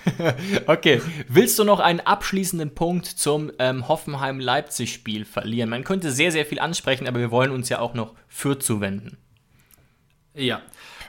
Okay, 0.65 1.01
willst 1.27 1.59
du 1.59 1.65
noch 1.65 1.81
einen 1.81 1.99
abschließenden 1.99 2.73
Punkt 2.73 3.05
zum 3.05 3.51
ähm, 3.59 3.89
Hoffenheim-Leipzig-Spiel 3.89 5.25
verlieren? 5.25 5.69
Man 5.69 5.83
könnte 5.83 6.13
sehr, 6.13 6.31
sehr 6.31 6.45
viel 6.45 6.61
ansprechen, 6.61 7.05
aber 7.05 7.19
wir 7.19 7.31
wollen 7.31 7.51
uns 7.51 7.67
ja 7.67 7.79
auch 7.79 7.93
noch 7.93 8.15
für 8.29 8.57
zuwenden. 8.57 9.17
Ja. 10.33 10.61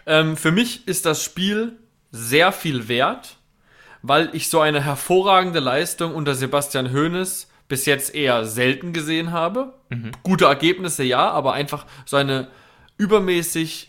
Ähm, 0.07 0.37
für 0.37 0.51
mich 0.51 0.89
ist 0.89 1.07
das 1.07 1.23
Spiel 1.23 1.79
sehr 2.11 2.51
viel 2.51 2.89
wert, 2.89 3.37
weil 4.03 4.31
ich 4.33 4.51
so 4.51 4.59
eine 4.59 4.83
hervorragende 4.83 5.61
Leistung 5.61 6.17
unter 6.17 6.35
Sebastian 6.35 6.93
Hoeneß 6.93 7.49
bis 7.69 7.87
jetzt 7.87 8.13
eher 8.13 8.45
selten 8.45 8.93
gesehen 8.93 9.31
habe. 9.31 9.75
Gute 10.25 10.47
Ergebnisse 10.47 11.05
ja, 11.05 11.31
aber 11.31 11.53
einfach 11.53 11.87
so 12.05 12.17
eine 12.17 12.49
übermäßig 13.01 13.89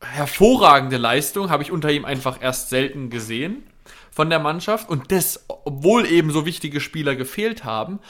hervorragende 0.00 0.96
Leistung 0.96 1.48
habe 1.48 1.62
ich 1.62 1.70
unter 1.70 1.92
ihm 1.92 2.04
einfach 2.04 2.42
erst 2.42 2.70
selten 2.70 3.08
gesehen 3.08 3.62
von 4.10 4.30
der 4.30 4.40
Mannschaft 4.40 4.88
und 4.88 5.12
das, 5.12 5.44
obwohl 5.46 6.06
eben 6.06 6.32
so 6.32 6.44
wichtige 6.44 6.80
Spieler 6.80 7.14
gefehlt 7.14 7.64
haben. 7.64 8.00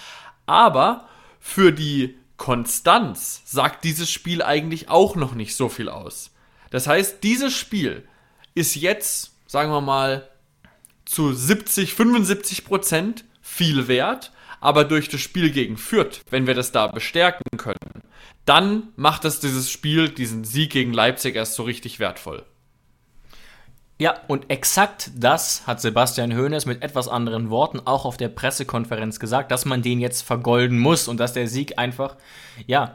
Aber 0.47 1.07
für 1.39 1.71
die 1.71 2.17
Konstanz 2.39 3.43
sagt 3.45 3.85
dieses 3.85 4.11
Spiel 4.11 4.43
eigentlich 4.43 4.89
auch 4.89 5.17
noch 5.17 5.35
nicht 5.35 5.55
so 5.55 5.69
viel 5.69 5.91
aus. 5.91 6.31
Das 6.71 6.87
heißt, 6.87 7.23
dieses 7.23 7.55
Spiel 7.55 8.09
ist 8.55 8.75
jetzt, 8.75 9.35
sagen 9.47 9.71
wir 9.71 9.83
mal, 9.83 10.29
zu 11.05 11.35
70, 11.35 11.93
75 11.93 12.65
Prozent 12.65 13.25
viel 13.43 13.87
wert, 13.87 14.33
aber 14.61 14.85
durch 14.85 15.09
das 15.09 15.21
Spiel 15.21 15.51
gegen 15.51 15.77
Fürth, 15.77 16.23
wenn 16.31 16.47
wir 16.47 16.55
das 16.55 16.73
da 16.73 16.87
bestärken 16.87 17.57
können, 17.57 18.03
dann 18.45 18.89
macht 18.97 19.25
es 19.25 19.41
dieses 19.41 19.71
Spiel, 19.71 20.09
diesen 20.09 20.45
Sieg 20.45 20.71
gegen 20.71 20.93
Leipzig 20.93 21.37
erst 21.37 21.55
so 21.55 21.65
richtig 21.65 21.99
wertvoll. 21.99 22.45
Ja, 23.99 24.15
und 24.29 24.51
exakt 24.51 25.11
das 25.17 25.67
hat 25.67 25.81
Sebastian 25.81 26.37
Hoeneß 26.37 26.67
mit 26.67 26.83
etwas 26.83 27.09
anderen 27.09 27.49
Worten 27.49 27.81
auch 27.81 28.05
auf 28.05 28.19
der 28.19 28.29
Pressekonferenz 28.29 29.19
gesagt, 29.19 29.51
dass 29.51 29.65
man 29.65 29.81
den 29.81 30.01
jetzt 30.01 30.21
vergolden 30.21 30.79
muss 30.79 31.09
und 31.09 31.19
dass 31.19 31.33
der 31.33 31.49
Sieg 31.49 31.79
einfach, 31.79 32.17
ja, 32.67 32.93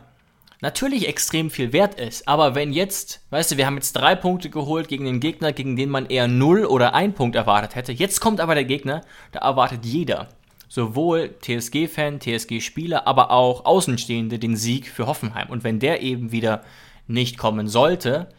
natürlich 0.61 1.07
extrem 1.07 1.49
viel 1.49 1.73
wert 1.73 1.99
ist. 1.99 2.27
Aber 2.27 2.53
wenn 2.53 2.71
jetzt, 2.71 3.21
weißt 3.31 3.51
du, 3.51 3.57
wir 3.57 3.65
haben 3.65 3.77
jetzt 3.77 3.93
drei 3.93 4.15
Punkte 4.15 4.51
geholt 4.51 4.87
gegen 4.87 5.05
den 5.05 5.19
Gegner, 5.19 5.53
gegen 5.53 5.75
den 5.75 5.89
man 5.89 6.05
eher 6.05 6.27
null 6.27 6.65
oder 6.65 6.93
ein 6.93 7.13
Punkt 7.13 7.35
erwartet 7.35 7.73
hätte. 7.73 7.91
Jetzt 7.91 8.21
kommt 8.21 8.39
aber 8.39 8.53
der 8.53 8.65
Gegner, 8.65 9.01
da 9.31 9.39
erwartet 9.39 9.83
jeder, 9.83 10.29
sowohl 10.71 11.35
TSG-Fan, 11.41 12.21
TSG-Spieler, 12.21 13.05
aber 13.05 13.31
auch 13.31 13.65
Außenstehende 13.65 14.39
den 14.39 14.55
Sieg 14.55 14.87
für 14.87 15.05
Hoffenheim. 15.05 15.49
Und 15.49 15.65
wenn 15.65 15.79
der 15.79 16.01
eben 16.01 16.31
wieder 16.31 16.63
nicht 17.07 17.37
kommen 17.37 17.67
sollte, 17.67 18.29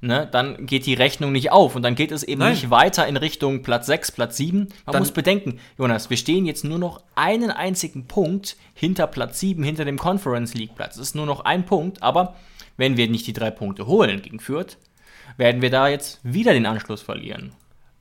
ne, 0.00 0.26
dann 0.32 0.64
geht 0.64 0.86
die 0.86 0.94
Rechnung 0.94 1.32
nicht 1.32 1.52
auf 1.52 1.76
und 1.76 1.82
dann 1.82 1.94
geht 1.94 2.10
es 2.10 2.22
eben 2.22 2.38
Nein. 2.38 2.52
nicht 2.52 2.70
weiter 2.70 3.06
in 3.06 3.18
Richtung 3.18 3.62
Platz 3.62 3.84
6, 3.88 4.10
Platz 4.12 4.38
7. 4.38 4.60
Man 4.60 4.68
Dann- 4.86 5.02
muss 5.02 5.12
bedenken, 5.12 5.60
Jonas, 5.76 6.08
wir 6.08 6.16
stehen 6.16 6.46
jetzt 6.46 6.64
nur 6.64 6.78
noch 6.78 7.02
einen 7.14 7.50
einzigen 7.50 8.06
Punkt 8.06 8.56
hinter 8.72 9.06
Platz 9.06 9.38
7, 9.40 9.62
hinter 9.62 9.84
dem 9.84 9.98
Conference 9.98 10.54
League 10.54 10.74
Platz. 10.74 10.96
Es 10.96 11.08
ist 11.08 11.14
nur 11.14 11.26
noch 11.26 11.40
ein 11.44 11.66
Punkt, 11.66 12.02
aber 12.02 12.36
wenn 12.78 12.96
wir 12.96 13.06
nicht 13.10 13.26
die 13.26 13.34
drei 13.34 13.50
Punkte 13.50 13.86
holen 13.86 14.22
gegen 14.22 14.40
Fürth, 14.40 14.78
werden 15.36 15.60
wir 15.60 15.68
da 15.68 15.88
jetzt 15.88 16.20
wieder 16.22 16.54
den 16.54 16.64
Anschluss 16.64 17.02
verlieren. 17.02 17.52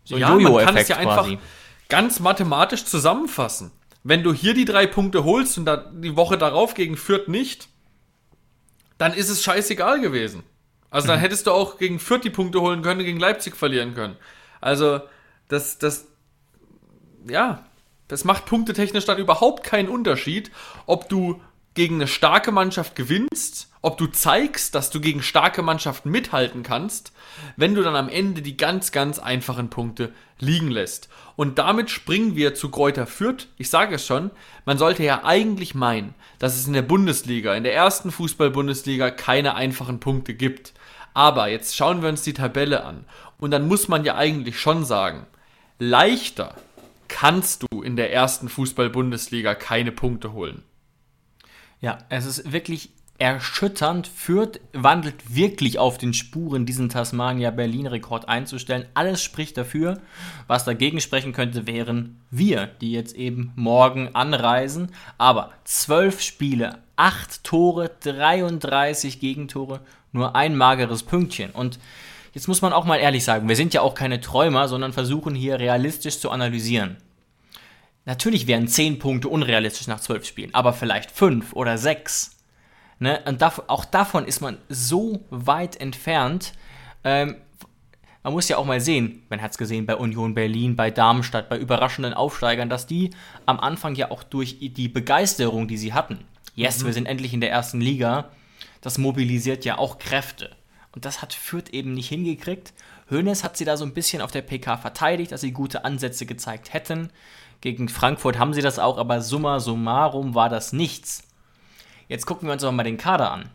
So 0.05 0.15
ein 0.15 0.21
ja, 0.21 0.29
man 0.29 0.37
kann 0.37 0.45
es 0.45 0.49
Jojo-Effekt 0.53 0.89
ja 0.91 0.95
einfach 0.95 1.23
quasi. 1.23 1.39
ganz 1.89 2.21
mathematisch 2.21 2.85
zusammenfassen. 2.85 3.71
Wenn 4.03 4.23
du 4.23 4.33
hier 4.33 4.53
die 4.53 4.65
drei 4.65 4.87
Punkte 4.87 5.23
holst 5.23 5.57
und 5.57 5.65
da 5.65 5.77
die 5.77 6.15
Woche 6.15 6.37
darauf 6.37 6.73
gegen 6.73 6.97
Fürth 6.97 7.27
nicht, 7.27 7.69
dann 8.97 9.13
ist 9.13 9.29
es 9.29 9.43
scheißegal 9.43 10.01
gewesen. 10.01 10.43
Also 10.89 11.07
dann 11.07 11.19
hättest 11.19 11.47
du 11.47 11.51
auch 11.51 11.77
gegen 11.77 11.99
Fürth 11.99 12.23
die 12.23 12.29
Punkte 12.29 12.61
holen 12.61 12.81
können, 12.81 13.03
gegen 13.03 13.19
Leipzig 13.19 13.55
verlieren 13.55 13.93
können. 13.93 14.17
Also 14.59 15.01
das, 15.47 15.77
das, 15.77 16.07
ja, 17.27 17.65
das 18.07 18.25
macht 18.25 18.45
punktetechnisch 18.45 19.05
dann 19.05 19.17
überhaupt 19.17 19.63
keinen 19.63 19.87
Unterschied, 19.87 20.51
ob 20.85 21.07
du 21.07 21.41
gegen 21.73 21.95
eine 21.95 22.07
starke 22.07 22.51
Mannschaft 22.51 22.95
gewinnst, 22.95 23.70
ob 23.81 23.97
du 23.97 24.07
zeigst, 24.07 24.75
dass 24.75 24.91
du 24.91 25.01
gegen 25.01 25.23
starke 25.23 25.63
Mannschaften 25.63 26.11
mithalten 26.11 26.61
kannst, 26.61 27.13
wenn 27.55 27.73
du 27.73 27.81
dann 27.81 27.95
am 27.95 28.09
Ende 28.09 28.41
die 28.41 28.57
ganz, 28.57 28.91
ganz 28.91 29.17
einfachen 29.17 29.69
Punkte 29.69 30.13
liegen 30.39 30.69
lässt. 30.69 31.09
Und 31.35 31.57
damit 31.57 31.89
springen 31.89 32.35
wir 32.35 32.53
zu 32.53 32.69
Kräuter 32.69 33.07
Fürth. 33.07 33.47
Ich 33.57 33.69
sage 33.69 33.95
es 33.95 34.05
schon, 34.05 34.29
man 34.65 34.77
sollte 34.77 35.03
ja 35.03 35.23
eigentlich 35.23 35.73
meinen, 35.73 36.13
dass 36.37 36.55
es 36.55 36.67
in 36.67 36.73
der 36.73 36.83
Bundesliga, 36.83 37.55
in 37.55 37.63
der 37.63 37.73
ersten 37.73 38.11
Fußball-Bundesliga 38.11 39.09
keine 39.09 39.55
einfachen 39.55 39.99
Punkte 39.99 40.35
gibt. 40.35 40.73
Aber 41.13 41.49
jetzt 41.49 41.75
schauen 41.75 42.01
wir 42.01 42.09
uns 42.09 42.21
die 42.21 42.33
Tabelle 42.33 42.85
an. 42.85 43.05
Und 43.39 43.51
dann 43.51 43.67
muss 43.67 43.87
man 43.87 44.05
ja 44.05 44.15
eigentlich 44.15 44.59
schon 44.59 44.85
sagen, 44.85 45.25
leichter 45.79 46.55
kannst 47.07 47.63
du 47.63 47.81
in 47.81 47.95
der 47.95 48.13
ersten 48.13 48.47
Fußball-Bundesliga 48.47 49.55
keine 49.55 49.91
Punkte 49.91 50.31
holen. 50.33 50.63
Ja, 51.81 51.97
es 52.09 52.25
ist 52.25 52.51
wirklich 52.51 52.91
erschütternd. 53.21 54.07
Fürth 54.07 54.59
wandelt 54.73 55.35
wirklich 55.35 55.77
auf 55.77 55.99
den 55.99 56.15
Spuren, 56.15 56.65
diesen 56.65 56.89
Tasmania-Berlin-Rekord 56.89 58.27
einzustellen. 58.27 58.87
Alles 58.95 59.21
spricht 59.21 59.57
dafür. 59.57 60.01
Was 60.47 60.65
dagegen 60.65 60.99
sprechen 60.99 61.31
könnte, 61.31 61.67
wären 61.67 62.19
wir, 62.31 62.65
die 62.65 62.91
jetzt 62.91 63.15
eben 63.15 63.53
morgen 63.55 64.15
anreisen. 64.15 64.91
Aber 65.19 65.51
zwölf 65.65 66.19
Spiele, 66.19 66.79
acht 66.95 67.43
Tore, 67.43 67.91
33 67.99 69.19
Gegentore, 69.19 69.81
nur 70.11 70.35
ein 70.35 70.57
mageres 70.57 71.03
Pünktchen. 71.03 71.51
Und 71.51 71.77
jetzt 72.33 72.47
muss 72.47 72.63
man 72.63 72.73
auch 72.73 72.85
mal 72.85 72.97
ehrlich 72.97 73.23
sagen, 73.23 73.47
wir 73.47 73.55
sind 73.55 73.75
ja 73.75 73.81
auch 73.81 73.93
keine 73.93 74.19
Träumer, 74.19 74.67
sondern 74.67 74.93
versuchen 74.93 75.35
hier 75.35 75.59
realistisch 75.59 76.19
zu 76.19 76.31
analysieren. 76.31 76.97
Natürlich 78.05 78.47
wären 78.47 78.67
10 78.67 78.97
Punkte 78.97 79.29
unrealistisch 79.29 79.85
nach 79.85 79.99
12 79.99 80.25
Spielen, 80.25 80.55
aber 80.55 80.73
vielleicht 80.73 81.11
5 81.11 81.53
oder 81.53 81.77
6. 81.77 82.40
Ne? 83.01 83.19
Und 83.25 83.41
dav 83.41 83.63
auch 83.65 83.83
davon 83.83 84.25
ist 84.25 84.41
man 84.41 84.59
so 84.69 85.25
weit 85.31 85.75
entfernt. 85.81 86.53
Ähm, 87.03 87.35
man 88.21 88.31
muss 88.31 88.47
ja 88.47 88.57
auch 88.57 88.65
mal 88.65 88.79
sehen, 88.79 89.23
man 89.27 89.41
hat 89.41 89.51
es 89.51 89.57
gesehen 89.57 89.87
bei 89.87 89.95
Union 89.95 90.35
Berlin, 90.35 90.75
bei 90.75 90.91
Darmstadt, 90.91 91.49
bei 91.49 91.57
überraschenden 91.57 92.13
Aufsteigern, 92.13 92.69
dass 92.69 92.85
die 92.85 93.09
am 93.47 93.59
Anfang 93.59 93.95
ja 93.95 94.11
auch 94.11 94.21
durch 94.21 94.59
die 94.59 94.87
Begeisterung, 94.87 95.67
die 95.67 95.77
sie 95.77 95.93
hatten, 95.93 96.19
yes, 96.53 96.81
mhm. 96.81 96.85
wir 96.85 96.93
sind 96.93 97.07
endlich 97.07 97.33
in 97.33 97.41
der 97.41 97.49
ersten 97.49 97.81
Liga, 97.81 98.29
das 98.81 98.99
mobilisiert 98.99 99.65
ja 99.65 99.79
auch 99.79 99.97
Kräfte. 99.97 100.55
Und 100.91 101.05
das 101.05 101.23
hat 101.23 101.33
Fürth 101.33 101.69
eben 101.71 101.95
nicht 101.95 102.09
hingekriegt. 102.09 102.71
Hoeneß 103.09 103.43
hat 103.43 103.57
sie 103.57 103.65
da 103.65 103.77
so 103.77 103.85
ein 103.85 103.95
bisschen 103.95 104.21
auf 104.21 104.31
der 104.31 104.43
PK 104.43 104.77
verteidigt, 104.77 105.31
dass 105.31 105.41
sie 105.41 105.53
gute 105.53 105.85
Ansätze 105.85 106.27
gezeigt 106.27 106.71
hätten. 106.71 107.09
Gegen 107.61 107.89
Frankfurt 107.89 108.37
haben 108.37 108.53
sie 108.53 108.61
das 108.61 108.77
auch, 108.77 108.99
aber 108.99 109.21
summa 109.21 109.59
summarum 109.59 110.35
war 110.35 110.49
das 110.49 110.71
nichts. 110.71 111.23
Jetzt 112.11 112.25
gucken 112.25 112.49
wir 112.49 112.51
uns 112.51 112.61
aber 112.61 112.73
mal 112.73 112.83
den 112.83 112.97
Kader 112.97 113.31
an. 113.31 113.47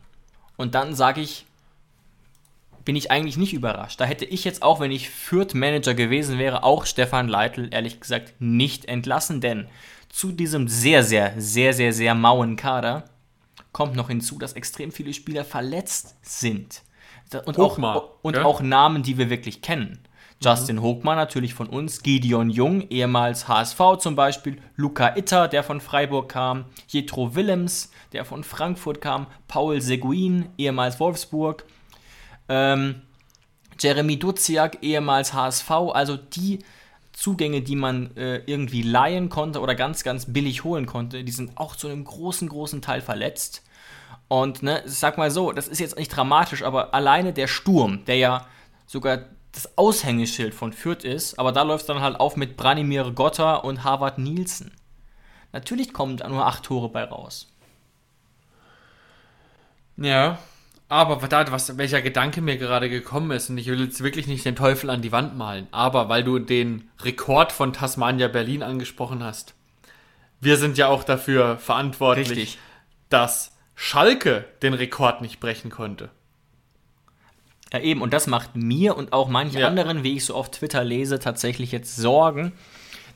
Und 0.57 0.75
dann 0.75 0.95
sage 0.95 1.21
ich, 1.21 1.45
bin 2.87 2.97
ich 2.97 3.11
eigentlich 3.11 3.37
nicht 3.37 3.53
überrascht. 3.53 4.01
Da 4.01 4.07
hätte 4.07 4.25
ich 4.25 4.45
jetzt 4.45 4.63
auch, 4.63 4.81
wenn 4.81 4.91
ich 4.91 5.11
Fürth-Manager 5.11 5.93
gewesen 5.93 6.39
wäre, 6.39 6.63
auch 6.63 6.87
Stefan 6.87 7.29
Leitl 7.29 7.69
ehrlich 7.71 8.01
gesagt 8.01 8.33
nicht 8.39 8.87
entlassen, 8.87 9.43
denn 9.43 9.69
zu 10.09 10.33
diesem 10.33 10.69
sehr, 10.69 11.05
sehr, 11.05 11.35
sehr, 11.37 11.75
sehr, 11.75 11.93
sehr 11.93 12.15
mauen 12.15 12.57
Kader 12.57 13.05
kommt 13.73 13.95
noch 13.95 14.09
hinzu, 14.09 14.39
dass 14.39 14.55
extrem 14.55 14.91
viele 14.91 15.13
Spieler 15.13 15.45
verletzt 15.45 16.17
sind. 16.23 16.81
Und, 17.45 17.59
auch, 17.59 17.77
und 18.23 18.37
ja? 18.37 18.45
auch 18.47 18.63
Namen, 18.63 19.03
die 19.03 19.19
wir 19.19 19.29
wirklich 19.29 19.61
kennen. 19.61 19.99
Justin 20.43 20.77
mhm. 20.77 20.83
Hochmann 20.83 21.17
natürlich 21.17 21.53
von 21.53 21.67
uns, 21.67 22.03
Gideon 22.03 22.49
Jung, 22.49 22.89
ehemals 22.89 23.49
HSV 23.49 23.99
zum 23.99 24.17
Beispiel, 24.17 24.63
Luca 24.77 25.15
Itter, 25.15 25.49
der 25.49 25.63
von 25.63 25.83
Freiburg 25.83 26.31
kam, 26.31 26.65
Jetro 26.89 27.35
Willems, 27.35 27.91
der 28.13 28.25
von 28.25 28.45
Frankfurt 28.45 29.01
kam, 29.01 29.27
Paul 29.49 29.81
Seguin, 29.81 30.49
ehemals 30.59 31.01
Wolfsburg, 31.01 31.65
ähm, 32.49 33.03
Jeremy 33.79 34.19
Duziak, 34.19 34.79
ehemals 34.83 35.35
HSV, 35.35 35.71
also 35.71 36.17
die 36.17 36.61
Zugänge, 37.13 37.63
die 37.63 37.77
man 37.77 38.15
äh, 38.17 38.43
irgendwie 38.47 38.83
leihen 38.83 39.29
konnte 39.29 39.61
oder 39.61 39.75
ganz, 39.75 40.03
ganz 40.03 40.33
billig 40.33 40.65
holen 40.65 40.87
konnte, 40.87 41.25
die 41.25 41.33
sind 41.33 41.57
auch 41.57 41.75
zu 41.75 41.89
einem 41.89 42.05
großen, 42.05 42.49
großen 42.49 42.83
Teil 42.83 43.01
verletzt. 43.01 43.63
Und 44.29 44.63
ne, 44.63 44.83
sag 44.85 45.19
mal 45.19 45.31
so, 45.31 45.53
das 45.53 45.69
ist 45.69 45.79
jetzt 45.79 45.97
nicht 45.97 46.09
dramatisch, 46.09 46.63
aber 46.63 46.95
alleine 46.95 47.33
der 47.33 47.47
Sturm, 47.47 48.05
der 48.07 48.17
ja 48.17 48.47
sogar 48.87 49.21
das 49.53 49.79
Aushängeschild 49.79 50.53
von 50.53 50.73
Fürth 50.73 51.05
ist, 51.05 51.39
aber 51.39 51.53
da 51.53 51.63
läuft 51.63 51.83
es 51.83 51.87
dann 51.87 52.01
halt 52.01 52.21
auf 52.21 52.37
mit 52.37 52.57
Branimir 52.57 53.11
Gotta 53.13 53.57
und 53.57 53.85
Harvard 53.85 54.19
Nielsen. 54.19 54.73
Natürlich 55.53 55.95
kommen 55.95 56.19
da 56.19 56.29
nur 56.29 56.45
acht 56.45 56.65
Tore 56.65 56.91
bei 56.91 57.05
raus. 57.05 57.51
Ja, 59.97 60.39
aber 60.89 61.17
da, 61.27 61.51
was, 61.51 61.77
welcher 61.79 62.01
Gedanke 62.01 62.41
mir 62.41 62.59
gerade 62.59 62.89
gekommen 62.89 63.33
ist, 63.33 63.51
und 63.51 63.59
ich 63.59 63.67
will 63.67 63.81
jetzt 63.83 64.03
wirklich 64.03 64.29
nicht 64.29 64.45
den 64.45 64.55
Teufel 64.55 64.89
an 64.91 65.03
die 65.03 65.11
Wand 65.11 65.37
malen, 65.37 65.67
aber 65.73 66.09
weil 66.09 66.23
du 66.23 66.39
den 66.39 66.89
Rekord 67.03 67.51
von 67.51 67.73
Tasmania 67.73 68.29
Berlin 68.29 68.63
angesprochen 68.63 69.25
hast, 69.25 69.55
wir 70.41 70.57
sind 70.57 70.79
ja 70.79 70.87
auch 70.89 71.03
dafür 71.03 71.59
verantwortlich, 71.59 72.31
Richtig. 72.31 72.59
dass 73.09 73.53
Schalke 73.75 74.45
den 74.63 74.75
Rekord 74.75 75.23
nicht 75.23 75.41
brechen 75.41 75.71
konnte. 75.71 76.11
Ja, 77.73 77.81
eben, 77.81 78.01
und 78.01 78.13
das 78.13 78.29
macht 78.29 78.55
mir 78.55 78.97
und 78.97 79.13
auch 79.13 79.29
manchen 79.29 79.59
ja. 79.59 79.67
anderen, 79.67 80.05
wie 80.05 80.17
ich 80.17 80.25
so 80.25 80.35
auf 80.35 80.53
Twitter 80.53 80.85
lese, 80.85 81.19
tatsächlich 81.19 81.73
jetzt 81.73 81.97
Sorgen, 81.97 82.53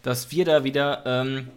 dass 0.03 0.33
wir 0.33 0.45
da 0.45 0.65
wieder 0.65 1.05
ähm, 1.07 1.49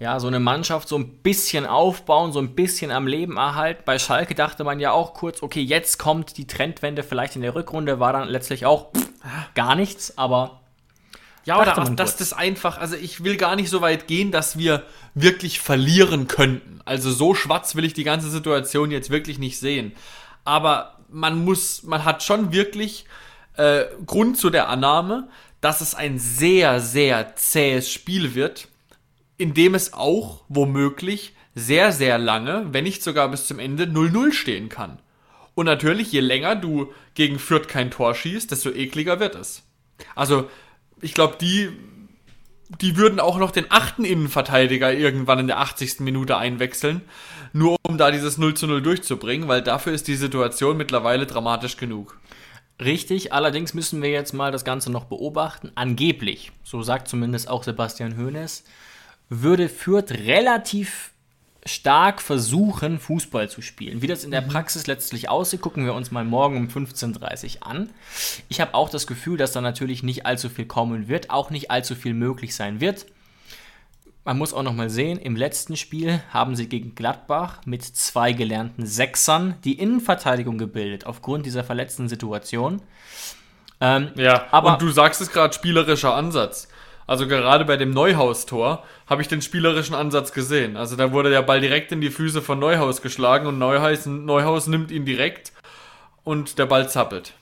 ja, 0.00 0.20
so 0.20 0.28
eine 0.28 0.38
Mannschaft 0.38 0.88
so 0.88 0.96
ein 0.96 1.08
bisschen 1.18 1.66
aufbauen, 1.66 2.32
so 2.32 2.38
ein 2.38 2.54
bisschen 2.54 2.90
am 2.90 3.06
Leben 3.06 3.36
erhalten. 3.36 3.82
Bei 3.84 3.98
Schalke 3.98 4.34
dachte 4.34 4.62
man 4.62 4.78
ja 4.78 4.92
auch 4.92 5.14
kurz, 5.14 5.42
okay, 5.42 5.60
jetzt 5.60 5.98
kommt 5.98 6.36
die 6.36 6.46
Trendwende 6.46 7.02
vielleicht 7.02 7.34
in 7.34 7.42
der 7.42 7.54
Rückrunde, 7.54 7.98
war 7.98 8.12
dann 8.12 8.28
letztlich 8.28 8.64
auch 8.64 8.92
pff, 8.92 9.08
gar 9.54 9.74
nichts, 9.74 10.16
aber. 10.16 10.60
Ja, 11.44 11.60
oder 11.60 11.78
auch, 11.78 11.88
dass 11.88 12.16
das 12.16 12.32
einfach, 12.34 12.78
also 12.78 12.94
ich 12.94 13.24
will 13.24 13.36
gar 13.36 13.56
nicht 13.56 13.70
so 13.70 13.80
weit 13.80 14.06
gehen, 14.06 14.30
dass 14.30 14.58
wir 14.58 14.84
wirklich 15.14 15.60
verlieren 15.60 16.28
könnten. 16.28 16.80
Also 16.84 17.10
so 17.10 17.34
schwarz 17.34 17.74
will 17.74 17.84
ich 17.84 17.94
die 17.94 18.04
ganze 18.04 18.30
Situation 18.30 18.90
jetzt 18.90 19.08
wirklich 19.08 19.38
nicht 19.38 19.58
sehen. 19.58 19.92
Aber 20.44 20.96
man 21.08 21.44
muss, 21.44 21.82
man 21.84 22.04
hat 22.04 22.22
schon 22.22 22.52
wirklich 22.52 23.06
äh, 23.56 23.84
Grund 24.04 24.36
zu 24.36 24.50
der 24.50 24.68
Annahme, 24.68 25.28
dass 25.60 25.80
es 25.80 25.94
ein 25.94 26.18
sehr, 26.18 26.80
sehr 26.80 27.34
zähes 27.36 27.90
Spiel 27.90 28.34
wird, 28.34 28.67
in 29.38 29.54
dem 29.54 29.74
es 29.74 29.92
auch 29.92 30.44
womöglich 30.48 31.34
sehr, 31.54 31.92
sehr 31.92 32.18
lange, 32.18 32.66
wenn 32.72 32.84
nicht 32.84 33.02
sogar 33.02 33.28
bis 33.28 33.46
zum 33.46 33.58
Ende 33.58 33.84
0-0 33.84 34.32
stehen 34.32 34.68
kann. 34.68 34.98
Und 35.54 35.66
natürlich, 35.66 36.12
je 36.12 36.20
länger 36.20 36.54
du 36.54 36.92
gegen 37.14 37.38
Fürth 37.38 37.66
kein 37.66 37.90
Tor 37.90 38.14
schießt, 38.14 38.50
desto 38.50 38.70
ekliger 38.70 39.18
wird 39.18 39.34
es. 39.34 39.64
Also, 40.14 40.48
ich 41.00 41.14
glaube, 41.14 41.36
die, 41.40 41.70
die 42.80 42.96
würden 42.96 43.18
auch 43.18 43.38
noch 43.38 43.50
den 43.50 43.66
achten 43.70 44.04
Innenverteidiger 44.04 44.92
irgendwann 44.92 45.40
in 45.40 45.46
der 45.48 45.58
80. 45.58 46.00
Minute 46.00 46.36
einwechseln, 46.36 47.02
nur 47.52 47.76
um 47.82 47.98
da 47.98 48.10
dieses 48.10 48.38
0 48.38 48.54
zu 48.54 48.66
0 48.66 48.82
durchzubringen, 48.82 49.48
weil 49.48 49.62
dafür 49.62 49.92
ist 49.92 50.06
die 50.06 50.16
Situation 50.16 50.76
mittlerweile 50.76 51.26
dramatisch 51.26 51.76
genug. 51.76 52.20
Richtig, 52.80 53.32
allerdings 53.32 53.74
müssen 53.74 54.00
wir 54.02 54.10
jetzt 54.10 54.34
mal 54.34 54.52
das 54.52 54.64
Ganze 54.64 54.92
noch 54.92 55.06
beobachten. 55.06 55.72
Angeblich, 55.74 56.52
so 56.62 56.82
sagt 56.82 57.08
zumindest 57.08 57.48
auch 57.48 57.64
Sebastian 57.64 58.16
Hoeneß, 58.16 58.62
würde 59.28 59.68
Fürth 59.68 60.10
relativ 60.10 61.12
stark 61.66 62.22
versuchen, 62.22 62.98
Fußball 62.98 63.50
zu 63.50 63.62
spielen. 63.62 64.00
Wie 64.00 64.06
das 64.06 64.24
in 64.24 64.30
der 64.30 64.42
mhm. 64.42 64.48
Praxis 64.48 64.86
letztlich 64.86 65.28
aussieht, 65.28 65.60
gucken 65.60 65.84
wir 65.84 65.94
uns 65.94 66.10
mal 66.10 66.24
morgen 66.24 66.56
um 66.56 66.68
15.30 66.68 67.56
Uhr 67.56 67.66
an. 67.66 67.90
Ich 68.48 68.60
habe 68.60 68.74
auch 68.74 68.88
das 68.88 69.06
Gefühl, 69.06 69.36
dass 69.36 69.52
da 69.52 69.60
natürlich 69.60 70.02
nicht 70.02 70.24
allzu 70.26 70.48
viel 70.48 70.66
kommen 70.66 71.08
wird, 71.08 71.30
auch 71.30 71.50
nicht 71.50 71.70
allzu 71.70 71.94
viel 71.94 72.14
möglich 72.14 72.54
sein 72.54 72.80
wird. 72.80 73.06
Man 74.24 74.36
muss 74.36 74.52
auch 74.52 74.62
noch 74.62 74.74
mal 74.74 74.90
sehen, 74.90 75.18
im 75.18 75.36
letzten 75.36 75.76
Spiel 75.76 76.20
haben 76.30 76.54
sie 76.54 76.68
gegen 76.68 76.94
Gladbach 76.94 77.60
mit 77.64 77.82
zwei 77.82 78.32
gelernten 78.32 78.84
Sechsern 78.84 79.54
die 79.64 79.78
Innenverteidigung 79.78 80.58
gebildet, 80.58 81.06
aufgrund 81.06 81.46
dieser 81.46 81.64
verletzten 81.64 82.08
Situation. 82.08 82.82
Ähm, 83.80 84.10
ja, 84.16 84.46
aber 84.50 84.74
und 84.74 84.82
du 84.82 84.90
sagst 84.90 85.20
es 85.20 85.30
gerade, 85.30 85.54
spielerischer 85.54 86.14
Ansatz. 86.14 86.68
Also 87.08 87.26
gerade 87.26 87.64
bei 87.64 87.78
dem 87.78 87.90
Neuhaus-Tor 87.90 88.84
habe 89.06 89.22
ich 89.22 89.28
den 89.28 89.40
spielerischen 89.40 89.94
Ansatz 89.94 90.32
gesehen. 90.32 90.76
Also 90.76 90.94
da 90.94 91.10
wurde 91.10 91.30
der 91.30 91.40
Ball 91.40 91.60
direkt 91.60 91.90
in 91.90 92.02
die 92.02 92.10
Füße 92.10 92.42
von 92.42 92.58
Neuhaus 92.58 93.00
geschlagen 93.00 93.46
und 93.46 93.58
Neuhaus, 93.58 94.04
Neuhaus 94.04 94.66
nimmt 94.66 94.90
ihn 94.90 95.06
direkt 95.06 95.52
und 96.22 96.58
der 96.58 96.66
Ball 96.66 96.88
zappelt. 96.90 97.32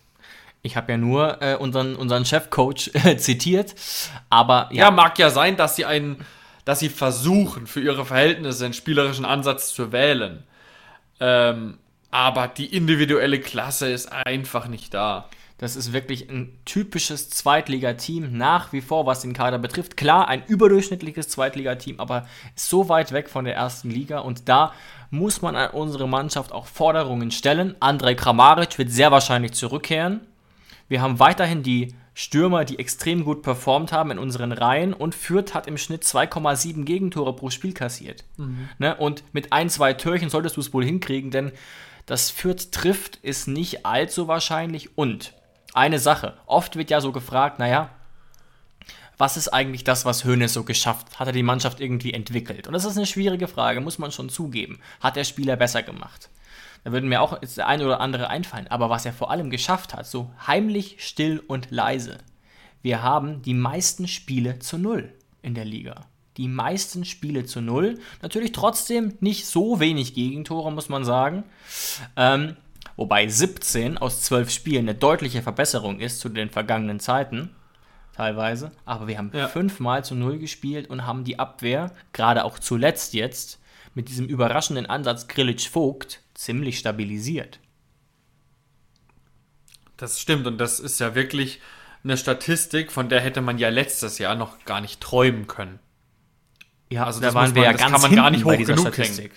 Ich 0.62 0.76
habe 0.76 0.92
ja 0.92 0.98
nur 0.98 1.42
äh, 1.42 1.57
unseren, 1.57 1.96
unseren 1.96 2.24
Chefcoach 2.24 2.92
äh, 2.94 3.16
zitiert, 3.18 3.74
aber 4.31 4.68
ja. 4.70 4.85
ja. 4.85 4.90
mag 4.92 5.18
ja 5.18 5.31
sein, 5.31 5.57
dass 5.57 5.74
sie 5.74 5.85
einen 5.85 6.24
dass 6.64 6.81
sie 6.81 6.88
versuchen, 6.88 7.68
für 7.68 7.81
ihre 7.81 8.05
Verhältnisse 8.05 8.64
einen 8.64 8.74
spielerischen 8.74 9.24
Ansatz 9.24 9.72
zu 9.72 9.92
wählen. 9.92 10.42
Ähm, 11.20 11.79
aber 12.11 12.48
die 12.48 12.66
individuelle 12.66 13.38
Klasse 13.38 13.88
ist 13.88 14.11
einfach 14.11 14.66
nicht 14.66 14.92
da. 14.92 15.29
Das 15.58 15.74
ist 15.74 15.94
wirklich 15.94 16.28
ein 16.28 16.58
typisches 16.66 17.30
Zweitligateam 17.30 18.36
nach 18.36 18.74
wie 18.74 18.82
vor, 18.82 19.06
was 19.06 19.22
den 19.22 19.32
Kader 19.32 19.58
betrifft. 19.58 19.96
Klar, 19.96 20.28
ein 20.28 20.44
überdurchschnittliches 20.46 21.28
Zweitligateam, 21.28 21.98
aber 21.98 22.26
so 22.54 22.90
weit 22.90 23.12
weg 23.12 23.30
von 23.30 23.46
der 23.46 23.56
ersten 23.56 23.90
Liga. 23.90 24.18
Und 24.18 24.50
da 24.50 24.74
muss 25.10 25.40
man 25.40 25.56
an 25.56 25.70
unsere 25.70 26.06
Mannschaft 26.08 26.52
auch 26.52 26.66
Forderungen 26.66 27.30
stellen. 27.30 27.74
Andrej 27.80 28.16
Kramaric 28.16 28.76
wird 28.76 28.90
sehr 28.90 29.10
wahrscheinlich 29.10 29.52
zurückkehren. 29.52 30.20
Wir 30.88 31.00
haben 31.00 31.18
weiterhin 31.18 31.62
die 31.62 31.94
Stürmer, 32.12 32.64
die 32.64 32.78
extrem 32.78 33.24
gut 33.24 33.42
performt 33.42 33.92
haben 33.92 34.10
in 34.10 34.18
unseren 34.18 34.52
Reihen 34.52 34.94
und 34.94 35.14
Fürth 35.14 35.52
hat 35.54 35.66
im 35.66 35.76
Schnitt 35.76 36.02
2,7 36.02 36.84
Gegentore 36.84 37.34
pro 37.34 37.50
Spiel 37.50 37.72
kassiert. 37.72 38.24
Mhm. 38.36 38.68
Ne? 38.78 38.94
Und 38.96 39.22
mit 39.32 39.52
ein, 39.52 39.68
zwei 39.68 39.92
Türchen 39.94 40.30
solltest 40.30 40.56
du 40.56 40.60
es 40.60 40.72
wohl 40.72 40.84
hinkriegen, 40.84 41.30
denn 41.30 41.52
das 42.06 42.30
Fürth 42.30 42.72
trifft 42.72 43.16
ist 43.16 43.48
nicht 43.48 43.84
allzu 43.84 44.28
wahrscheinlich. 44.28 44.96
Und 44.96 45.34
eine 45.76 45.98
Sache, 45.98 46.34
oft 46.46 46.76
wird 46.76 46.90
ja 46.90 47.00
so 47.00 47.12
gefragt, 47.12 47.58
naja, 47.58 47.90
was 49.18 49.36
ist 49.36 49.48
eigentlich 49.48 49.84
das, 49.84 50.04
was 50.04 50.24
Hoeneß 50.24 50.52
so 50.52 50.64
geschafft 50.64 51.06
hat? 51.12 51.20
Hat 51.20 51.26
er 51.28 51.32
die 51.32 51.42
Mannschaft 51.42 51.80
irgendwie 51.80 52.12
entwickelt? 52.12 52.66
Und 52.66 52.74
das 52.74 52.84
ist 52.84 52.96
eine 52.96 53.06
schwierige 53.06 53.48
Frage, 53.48 53.80
muss 53.80 53.98
man 53.98 54.12
schon 54.12 54.28
zugeben. 54.28 54.78
Hat 55.00 55.16
der 55.16 55.24
Spieler 55.24 55.56
besser 55.56 55.82
gemacht? 55.82 56.28
Da 56.84 56.92
würden 56.92 57.08
mir 57.08 57.22
auch 57.22 57.40
jetzt 57.40 57.56
der 57.56 57.66
eine 57.66 57.84
oder 57.84 58.00
andere 58.00 58.28
einfallen. 58.28 58.68
Aber 58.68 58.90
was 58.90 59.06
er 59.06 59.12
vor 59.12 59.30
allem 59.30 59.50
geschafft 59.50 59.94
hat, 59.94 60.06
so 60.06 60.30
heimlich, 60.46 60.96
still 60.98 61.42
und 61.46 61.70
leise. 61.70 62.18
Wir 62.82 63.02
haben 63.02 63.42
die 63.42 63.54
meisten 63.54 64.06
Spiele 64.06 64.58
zu 64.58 64.78
Null 64.78 65.12
in 65.42 65.54
der 65.54 65.64
Liga. 65.64 66.06
Die 66.36 66.48
meisten 66.48 67.06
Spiele 67.06 67.46
zu 67.46 67.62
Null. 67.62 67.98
Natürlich 68.20 68.52
trotzdem 68.52 69.14
nicht 69.20 69.46
so 69.46 69.80
wenig 69.80 70.14
Gegentore, 70.14 70.70
muss 70.70 70.90
man 70.90 71.04
sagen. 71.04 71.44
Ähm, 72.16 72.56
wobei 72.96 73.28
17 73.28 73.98
aus 73.98 74.22
12 74.22 74.50
Spielen 74.50 74.88
eine 74.88 74.94
deutliche 74.94 75.42
Verbesserung 75.42 76.00
ist 76.00 76.20
zu 76.20 76.28
den 76.28 76.50
vergangenen 76.50 77.00
Zeiten, 77.00 77.50
teilweise. 78.14 78.72
Aber 78.85 79.06
wir 79.06 79.18
haben 79.18 79.30
Ja. 79.35 79.48
fünfmal 79.48 80.04
zu 80.04 80.14
null 80.14 80.38
gespielt 80.38 80.88
und 80.88 81.06
haben 81.06 81.24
die 81.24 81.38
Abwehr, 81.38 81.92
gerade 82.12 82.44
auch 82.44 82.59
zuletzt 82.59 83.14
jetzt, 83.14 83.61
mit 83.94 84.09
diesem 84.09 84.26
überraschenden 84.26 84.87
Ansatz 84.87 85.26
Grillitsch-Vogt 85.28 86.20
ziemlich 86.35 86.78
stabilisiert. 86.78 87.61
Das 89.96 90.20
stimmt 90.20 90.46
und 90.46 90.59
das 90.59 90.78
ist 90.80 91.00
ja 91.00 91.14
wirklich 91.14 91.61
eine 92.04 92.16
Statistik, 92.16 92.92
von 92.92 93.09
der 93.09 93.20
hätte 93.20 93.40
man 93.40 93.59
ja 93.59 93.68
letztes 93.70 94.18
Jahr 94.18 94.35
noch 94.35 94.64
gar 94.64 94.80
nicht 94.80 95.00
träumen 95.00 95.46
können. 95.46 95.78
Ja, 96.90 97.04
Also 97.04 97.20
da 97.20 97.28
das 97.28 97.35
waren 97.35 97.54
wir 97.54 97.62
ja 97.64 97.72
das 97.72 97.80
ganz 97.80 97.92
kann 97.92 98.02
man 98.02 98.14
gar 98.14 98.30
nicht 98.30 98.44
hoch 98.44 98.56
genug 98.56 98.78
Statistik. 98.80 99.32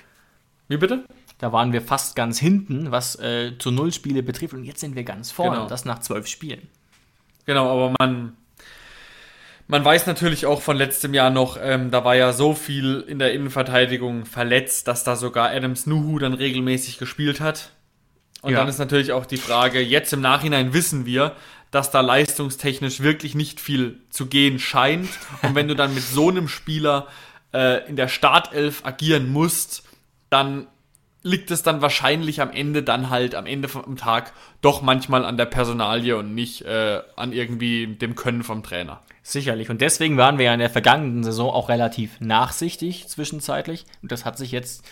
Wie 0.67 0.78
bitte? 0.78 1.06
Da 1.39 1.52
waren 1.52 1.71
wir 1.73 1.82
fast 1.82 2.15
ganz 2.15 2.38
hinten, 2.38 2.91
was 2.91 3.15
äh, 3.19 3.54
zu 3.58 3.71
null 3.71 3.91
Spiele 3.93 4.21
betrifft 4.23 4.54
und 4.54 4.63
jetzt 4.65 4.82
sind 4.82 4.95
wir 4.95 5.04
ganz 5.04 5.32
vorne, 5.32 5.56
Genau. 5.58 5.67
das 5.69 5.86
nach 5.86 5.99
zwölf 5.99 6.28
Spielen. 6.28 6.67
Genau, 7.45 7.69
aber 7.71 7.93
man, 7.99 8.36
man 9.67 9.86
weiß 9.86 10.06
natürlich 10.08 10.45
auch 10.45 10.62
von 10.62 10.78
letztem 10.78 11.13
Jahr 11.13 11.30
noch, 11.30 11.58
ähm, 11.62 11.91
da 11.91 12.04
war 12.04 12.15
ja 12.15 12.34
so 12.34 12.54
viel 12.54 13.06
in 13.08 13.19
der 13.19 13.34
Innenverteidigung 13.34 14.25
verletzt, 14.25 14.88
dass 14.88 15.04
da 15.04 15.15
sogar 15.15 15.49
Adams 15.52 15.86
Nuhu 15.86 16.19
dann 16.19 16.34
regelmäßig 16.34 16.97
gespielt 16.97 17.39
hat. 17.39 17.71
Und 18.41 18.52
Ja. 18.54 18.60
dann 18.60 18.67
ist 18.67 18.78
natürlich 18.80 19.12
auch 19.13 19.25
die 19.25 19.38
Frage, 19.38 19.80
jetzt 19.82 20.12
im 20.13 20.21
Nachhinein 20.21 20.73
wissen 20.73 21.06
wir, 21.06 21.36
dass 21.71 21.91
da 21.91 22.02
leistungstechnisch 22.02 23.02
wirklich 23.02 23.36
nicht 23.36 23.60
viel 23.60 23.99
zu 24.10 24.25
gehen 24.25 24.60
scheint. 24.60 25.10
Und 25.43 25.56
wenn 25.56 25.67
du 25.67 25.75
dann 25.75 25.93
mit 25.93 26.04
so 26.04 26.30
einem 26.30 26.47
Spieler 26.47 27.08
äh, 27.54 27.88
in 27.88 27.95
der 27.95 28.08
Startelf 28.08 28.86
agieren 28.86 29.30
musst, 29.32 29.84
dann 30.30 30.67
liegt 31.30 31.52
es 31.52 31.63
dann 31.63 31.82
wahrscheinlich 31.82 32.42
am 32.42 32.52
Ende 32.52 32.84
dann 32.84 33.10
halt 33.10 33.36
am 33.36 33.46
Ende 33.46 33.68
vom 33.68 33.96
Tag 33.96 34.34
doch 34.62 34.82
manchmal 34.82 35.24
an 35.24 35.38
der 35.38 35.46
Personalie 35.46 36.18
und 36.18 36.36
nicht 36.36 36.63
äh, 36.63 37.02
an 37.15 37.32
irgendwie 37.32 37.88
dem 37.88 38.15
Können 38.15 38.44
vom 38.44 38.63
Trainer. 38.63 39.02
Sicherlich. 39.22 39.70
Und 39.70 39.82
deswegen 39.82 40.18
waren 40.18 40.38
wir 40.38 40.46
ja 40.46 40.54
in 40.54 40.60
der 40.60 40.70
vergangenen 40.70 41.24
Saison 41.24 41.52
auch 41.52 41.70
relativ 41.70 42.20
nachsichtig 42.20 43.08
zwischenzeitlich. 43.08 43.86
Und 44.02 44.12
das 44.12 44.26
hat 44.26 44.38
sich 44.38 44.52
jetzt 44.52 44.84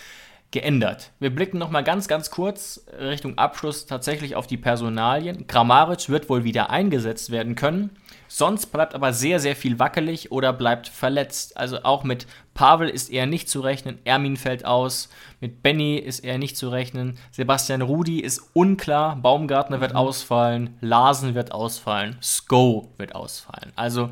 geändert. 0.52 1.12
Wir 1.20 1.30
blicken 1.30 1.58
noch 1.58 1.70
mal 1.70 1.84
ganz, 1.84 2.08
ganz 2.08 2.32
kurz 2.32 2.86
Richtung 3.00 3.38
Abschluss 3.38 3.86
tatsächlich 3.86 4.36
auf 4.36 4.48
die 4.48 4.58
Personalien. 4.58 5.46
Grammaric 5.48 6.10
wird 6.10 6.30
wohl 6.30 6.46
wieder 6.46 6.70
eingesetzt 6.70 7.32
werden 7.32 7.56
können. 7.56 7.98
Sonst 8.30 8.68
bleibt 8.68 8.96
aber 8.96 9.14
sehr, 9.14 9.40
sehr 9.40 9.56
viel 9.56 9.80
wackelig 9.80 10.32
oder 10.32 10.54
bleibt 10.54 10.88
verletzt. 10.88 11.58
Also 11.58 11.84
auch 11.84 12.04
mit 12.04 12.28
Pavel 12.54 12.90
ist 12.90 13.10
eher 13.10 13.26
nicht 13.26 13.50
zu 13.50 13.62
rechnen. 13.62 14.00
Ermin 14.06 14.38
fällt 14.38 14.66
aus. 14.66 15.10
Mit 15.42 15.64
Benny 15.64 15.98
ist 15.98 16.20
eher 16.20 16.38
nicht 16.38 16.58
zu 16.58 16.70
rechnen. 16.70 17.18
Sebastian 17.32 17.82
Rudi 17.82 18.20
ist 18.20 18.42
unklar. 18.54 19.18
Baumgartner 19.18 19.82
wird 19.82 19.96
ausfallen. 19.96 20.78
Larsen 20.82 21.36
wird 21.36 21.52
ausfallen. 21.52 22.18
Sko 22.22 22.94
wird 22.98 23.16
ausfallen. 23.16 23.74
Also 23.76 24.12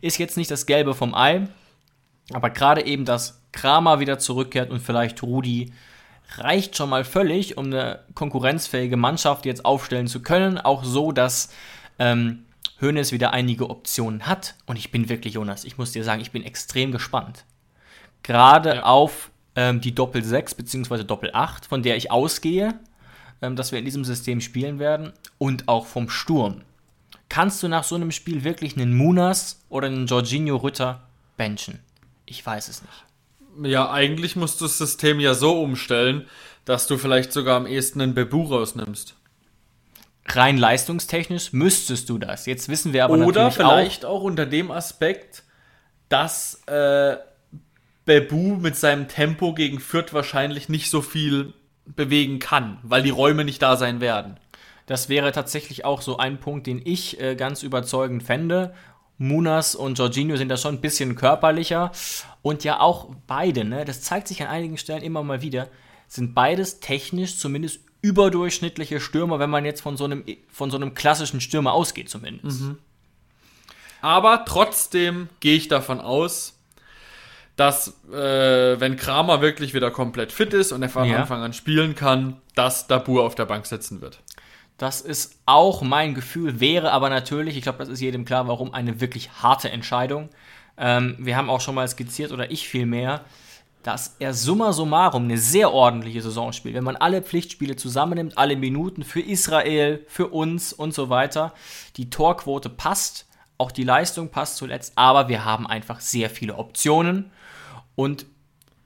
ist 0.00 0.18
jetzt 0.18 0.36
nicht 0.36 0.50
das 0.50 0.66
Gelbe 0.66 0.94
vom 0.94 1.14
Ei. 1.14 1.48
Aber 2.32 2.50
gerade 2.50 2.86
eben, 2.86 3.04
dass 3.04 3.41
Kramer 3.52 4.00
wieder 4.00 4.18
zurückkehrt 4.18 4.70
und 4.70 4.80
vielleicht 4.80 5.22
Rudi 5.22 5.72
reicht 6.38 6.76
schon 6.76 6.90
mal 6.90 7.04
völlig, 7.04 7.58
um 7.58 7.66
eine 7.66 8.00
konkurrenzfähige 8.14 8.96
Mannschaft 8.96 9.44
jetzt 9.44 9.64
aufstellen 9.64 10.06
zu 10.06 10.22
können. 10.22 10.58
Auch 10.58 10.84
so, 10.84 11.12
dass 11.12 11.52
ähm, 11.98 12.44
Hoeneß 12.80 13.12
wieder 13.12 13.32
einige 13.32 13.68
Optionen 13.70 14.26
hat. 14.26 14.54
Und 14.66 14.76
ich 14.76 14.90
bin 14.90 15.08
wirklich, 15.08 15.34
Jonas, 15.34 15.64
ich 15.64 15.78
muss 15.78 15.92
dir 15.92 16.04
sagen, 16.04 16.22
ich 16.22 16.30
bin 16.32 16.42
extrem 16.42 16.90
gespannt. 16.92 17.44
Gerade 18.22 18.76
Ja. 18.76 18.82
auf 18.84 19.30
ähm, 19.54 19.80
die 19.80 19.94
Doppel 19.94 20.24
6 20.24 20.54
bzw. 20.54 21.04
Doppel 21.04 21.30
8, 21.32 21.66
von 21.66 21.82
der 21.82 21.96
ich 21.96 22.10
ausgehe, 22.10 22.74
ähm, 23.42 23.56
dass 23.56 23.70
wir 23.72 23.78
in 23.78 23.84
diesem 23.84 24.04
System 24.04 24.40
spielen 24.40 24.78
werden. 24.78 25.12
Und 25.38 25.68
auch 25.68 25.86
vom 25.86 26.08
Sturm. 26.08 26.62
Kannst 27.28 27.62
du 27.62 27.68
nach 27.68 27.84
so 27.84 27.94
einem 27.94 28.10
Spiel 28.10 28.44
wirklich 28.44 28.76
einen 28.76 28.94
Munas 28.96 29.60
oder 29.68 29.86
einen 29.86 30.06
Jorginho 30.06 30.56
Rütter 30.56 31.02
benchen? 31.36 31.80
Ich 32.26 32.44
weiß 32.44 32.68
es 32.68 32.82
nicht. 32.82 33.04
Ja, 33.62 33.90
eigentlich 33.90 34.36
musst 34.36 34.60
du 34.60 34.64
das 34.64 34.78
System 34.78 35.20
ja 35.20 35.34
so 35.34 35.60
umstellen, 35.60 36.26
dass 36.64 36.86
du 36.86 36.96
vielleicht 36.96 37.32
sogar 37.32 37.56
am 37.56 37.66
ehesten 37.66 38.00
einen 38.00 38.14
Bebu 38.14 38.44
rausnimmst. 38.44 39.16
Rein 40.26 40.56
leistungstechnisch 40.56 41.52
müsstest 41.52 42.08
du 42.08 42.18
das. 42.18 42.46
Jetzt 42.46 42.68
wissen 42.68 42.92
wir 42.92 43.04
aber 43.04 43.14
Oder 43.14 43.24
natürlich 43.26 43.54
vielleicht 43.54 44.04
auch, 44.04 44.22
unter 44.22 44.46
dem 44.46 44.70
Aspekt, 44.70 45.42
dass 46.08 46.62
äh, 46.66 47.16
Bebu 48.04 48.56
mit 48.56 48.76
seinem 48.76 49.08
Tempo 49.08 49.52
gegen 49.52 49.80
Fürth 49.80 50.12
wahrscheinlich 50.12 50.68
nicht 50.68 50.90
so 50.90 51.02
viel 51.02 51.54
bewegen 51.84 52.38
kann, 52.38 52.78
weil 52.82 53.02
die 53.02 53.10
Räume 53.10 53.44
nicht 53.44 53.60
da 53.60 53.76
sein 53.76 54.00
werden. 54.00 54.34
auch, 54.34 54.52
das 54.86 55.08
wäre 55.08 55.32
tatsächlich 55.32 55.84
auch 55.84 56.02
so 56.02 56.18
ein 56.18 56.38
Punkt, 56.38 56.66
den 56.66 56.80
ich 56.84 57.20
äh, 57.20 57.34
ganz 57.34 57.62
überzeugend 57.62 58.22
fände. 58.22 58.74
Munas 59.18 59.74
und 59.74 59.98
Jorginho 59.98 60.36
sind 60.36 60.48
da 60.48 60.56
schon 60.56 60.76
ein 60.76 60.80
bisschen 60.80 61.14
körperlicher 61.14 61.92
und 62.42 62.64
ja 62.64 62.80
auch 62.80 63.08
beide, 63.26 63.64
ne, 63.64 63.84
das 63.84 64.02
zeigt 64.02 64.28
sich 64.28 64.42
an 64.42 64.48
einigen 64.48 64.76
Stellen 64.78 65.02
immer 65.02 65.22
mal 65.22 65.42
wieder, 65.42 65.68
sind 66.08 66.34
beides 66.34 66.80
technisch 66.80 67.38
zumindest 67.38 67.80
überdurchschnittliche 68.02 69.00
Stürmer, 69.00 69.38
wenn 69.38 69.50
man 69.50 69.64
jetzt 69.64 69.80
von 69.80 69.96
so 69.96 70.04
einem, 70.04 70.24
von 70.50 70.70
so 70.70 70.76
einem 70.76 70.94
klassischen 70.94 71.40
Stürmer 71.40 71.72
ausgeht 71.72 72.10
zumindest. 72.10 72.62
Aber 74.00 74.44
trotzdem 74.44 75.28
gehe 75.40 75.56
ich 75.56 75.68
davon 75.68 76.00
aus, 76.00 76.58
dass 77.56 78.02
äh, 78.10 78.80
wenn 78.80 78.96
Kramer 78.96 79.40
wirklich 79.40 79.74
wieder 79.74 79.90
komplett 79.90 80.32
fit 80.32 80.52
ist 80.52 80.72
und 80.72 80.82
er 80.82 80.88
von 80.88 81.04
Ja. 81.04 81.18
Anfang 81.18 81.42
an 81.42 81.52
spielen 81.52 81.94
kann, 81.94 82.38
dass 82.54 82.88
Dabur 82.88 83.24
auf 83.24 83.34
der 83.36 83.44
Bank 83.44 83.66
sitzen 83.66 84.00
wird. 84.00 84.20
Das 84.78 85.00
ist 85.00 85.36
auch 85.46 85.82
mein 85.82 86.14
Gefühl, 86.14 86.58
wäre 86.58 86.90
aber 86.90 87.08
natürlich, 87.08 87.56
ich 87.56 87.62
glaube, 87.62 87.78
das 87.78 87.88
ist 87.88 88.00
jedem 88.00 88.24
klar, 88.24 88.48
warum 88.48 88.74
eine 88.74 89.00
wirklich 89.00 89.30
harte 89.42 89.70
Entscheidung. 89.70 90.30
Ähm, 90.76 91.16
wir 91.18 91.36
haben 91.36 91.50
auch 91.50 91.60
schon 91.60 91.74
mal 91.74 91.88
skizziert, 91.88 92.32
oder 92.32 92.50
ich 92.50 92.68
vielmehr, 92.68 93.22
dass 93.82 94.16
er 94.18 94.32
summa 94.32 94.72
summarum 94.72 95.24
eine 95.24 95.38
sehr 95.38 95.72
ordentliche 95.72 96.22
Saison 96.22 96.52
spielt. 96.52 96.74
Wenn 96.74 96.84
man 96.84 96.96
alle 96.96 97.22
Pflichtspiele 97.22 97.76
zusammennimmt, 97.76 98.38
alle 98.38 98.56
Minuten 98.56 99.02
für 99.02 99.20
Israel, 99.20 100.04
für 100.08 100.28
uns 100.28 100.72
und 100.72 100.94
so 100.94 101.08
weiter, 101.08 101.52
die 101.96 102.08
Torquote 102.08 102.68
passt, 102.68 103.26
auch 103.58 103.72
die 103.72 103.84
Leistung 103.84 104.28
passt 104.28 104.56
zuletzt, 104.56 104.92
aber 104.96 105.28
wir 105.28 105.44
haben 105.44 105.66
einfach 105.66 106.00
sehr 106.00 106.30
viele 106.30 106.56
Optionen. 106.56 107.30
Und 107.94 108.26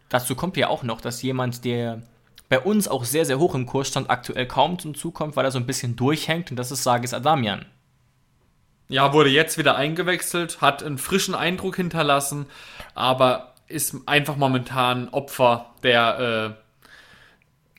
dazu 0.08 0.34
kommt 0.34 0.56
ja 0.56 0.68
auch 0.68 0.82
noch, 0.82 1.00
dass 1.00 1.22
jemand, 1.22 1.64
der 1.64 2.02
bei 2.48 2.60
uns 2.60 2.88
auch 2.88 3.04
sehr, 3.04 3.26
sehr 3.26 3.38
hoch 3.38 3.54
im 3.54 3.66
Kurs 3.66 3.88
stand, 3.88 4.08
aktuell 4.08 4.46
kaum 4.46 4.78
zum 4.78 4.94
Zug 4.94 5.14
kommt, 5.14 5.36
weil 5.36 5.44
er 5.44 5.50
so 5.50 5.58
ein 5.58 5.66
bisschen 5.66 5.96
durchhängt 5.96 6.50
und 6.50 6.56
das 6.56 6.70
ist 6.70 6.82
Sagis 6.82 7.12
Adamian. 7.12 7.66
Ja, 8.88 9.12
wurde 9.12 9.30
jetzt 9.30 9.58
wieder 9.58 9.76
eingewechselt, 9.76 10.60
hat 10.60 10.82
einen 10.82 10.98
frischen 10.98 11.34
Eindruck 11.34 11.76
hinterlassen, 11.76 12.46
aber 12.94 13.54
ist 13.68 13.96
einfach 14.06 14.36
momentan 14.36 15.08
Opfer 15.08 15.66
der, 15.82 16.56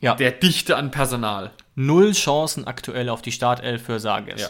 Ja, 0.01 0.13
äh, 0.13 0.17
der 0.17 0.31
Dichte 0.31 0.75
an 0.75 0.91
Personal. 0.91 1.51
null 1.75 2.11
Chancen 2.11 2.67
aktuell 2.67 3.07
auf 3.09 3.21
die 3.21 3.31
Startelf 3.31 3.83
für 3.85 3.99
Sagis. 3.99 4.41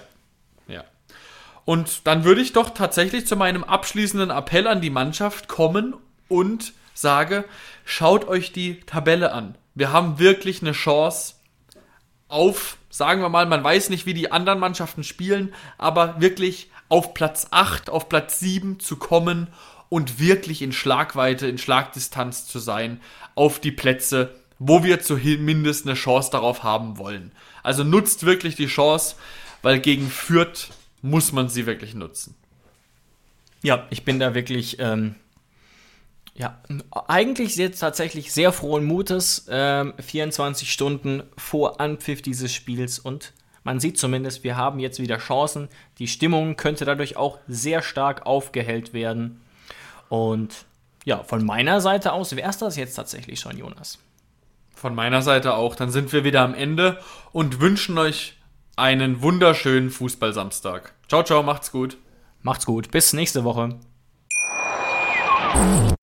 Ja. 0.67 0.75
Ja. 0.75 0.83
Und 1.65 2.07
dann 2.07 2.23
würde 2.23 2.41
ich 2.41 2.53
doch 2.53 2.71
tatsächlich 2.71 3.27
zu 3.27 3.35
meinem 3.35 3.63
abschließenden 3.63 4.29
Appell 4.31 4.65
an 4.67 4.81
die 4.81 4.89
Mannschaft 4.89 5.47
kommen 5.47 5.95
und 6.27 6.73
sage, 6.93 7.45
schaut 7.85 8.27
euch 8.27 8.51
die 8.51 8.79
Tabelle 8.81 9.31
an. 9.31 9.55
Wir 9.75 9.91
haben 9.91 10.17
wirklich 10.17 10.61
eine 10.61 10.71
Chance 10.71 11.35
auf, 12.29 12.76
sagen 12.89 13.21
wir 13.21 13.29
mal, 13.29 13.45
man 13.45 13.63
weiß 13.63 13.89
nicht, 13.89 14.05
wie 14.05 14.13
die 14.13 14.31
anderen 14.31 14.59
Mannschaften 14.59 15.03
spielen, 15.03 15.53
aber 15.77 16.19
wirklich 16.21 16.69
auf 16.89 17.13
Platz 17.13 17.47
8, 17.51 17.89
auf 17.89 18.09
Platz 18.09 18.39
7 18.39 18.79
zu 18.79 18.95
kommen 18.97 19.47
und 19.89 20.19
wirklich 20.19 20.61
in 20.61 20.71
Schlagweite, 20.71 21.47
in 21.47 21.57
Schlagdistanz 21.57 22.47
zu 22.47 22.59
sein 22.59 23.01
auf 23.35 23.59
die 23.59 23.71
Plätze, 23.71 24.35
wo 24.59 24.83
wir 24.83 25.01
zumindest 25.01 25.85
eine 25.85 25.95
Chance 25.95 26.31
darauf 26.31 26.63
haben 26.63 26.97
wollen. 26.97 27.31
Also 27.63 27.83
nutzt 27.83 28.25
wirklich 28.25 28.55
die 28.55 28.67
Chance, 28.67 29.15
weil 29.61 29.79
gegen 29.79 30.09
Fürth 30.09 30.69
muss 31.01 31.31
man 31.31 31.49
sie 31.49 31.65
wirklich 31.65 31.93
nutzen. 31.93 32.35
Ja, 33.61 33.85
ich 33.89 34.03
bin 34.03 34.19
da 34.19 34.33
wirklich, 34.33 34.77
ähm, 34.79 35.15
ja, 36.37 36.61
eigentlich 37.07 37.55
jetzt 37.55 37.79
tatsächlich 37.79 38.31
sehr 38.31 38.51
frohen 38.51 38.85
Mutes, 38.85 39.47
ähm, 39.49 39.93
24 39.99 40.71
Stunden 40.71 41.23
vor 41.35 41.81
Anpfiff 41.81 42.21
dieses 42.21 42.53
Spiels 42.53 42.99
und 42.99 43.33
man 43.63 43.81
sieht 43.81 43.97
zumindest, 43.97 44.45
wir 44.45 44.55
haben 44.55 44.79
jetzt 44.79 45.01
wieder 45.01 45.17
Chancen. 45.17 45.67
Die 45.97 46.07
Stimmung 46.07 46.55
könnte 46.55 46.85
dadurch 46.85 47.17
auch 47.17 47.37
sehr 47.49 47.81
stark 47.81 48.25
aufgehellt 48.25 48.93
werden. 48.93 49.41
Und 50.07 50.65
ja, 51.03 51.21
von 51.23 51.45
meiner 51.45 51.81
Seite 51.81 52.13
aus 52.13 52.33
wäre 52.37 52.49
es 52.49 52.59
das 52.59 52.77
jetzt 52.77 52.95
tatsächlich 52.95 53.41
schon, 53.41 53.57
Jonas. 53.57 53.99
Von 54.73 54.95
meiner 54.95 55.21
Seite 55.21 55.55
auch. 55.55 55.75
Dann 55.75 55.91
sind 55.91 56.13
wir 56.13 56.23
wieder 56.23 56.43
am 56.43 56.53
Ende 56.53 57.01
und 57.33 57.59
wünschen 57.59 57.97
euch 57.97 58.37
einen 58.77 59.21
wunderschönen 59.21 59.89
Fußballsamstag. 59.89 60.93
Ciao, 61.09 61.23
ciao, 61.23 61.43
macht's 61.43 61.73
gut. 61.73 61.97
Macht's 62.43 62.65
gut, 62.65 62.89
bis 62.91 63.11
nächste 63.11 63.43
Woche. 63.43 63.77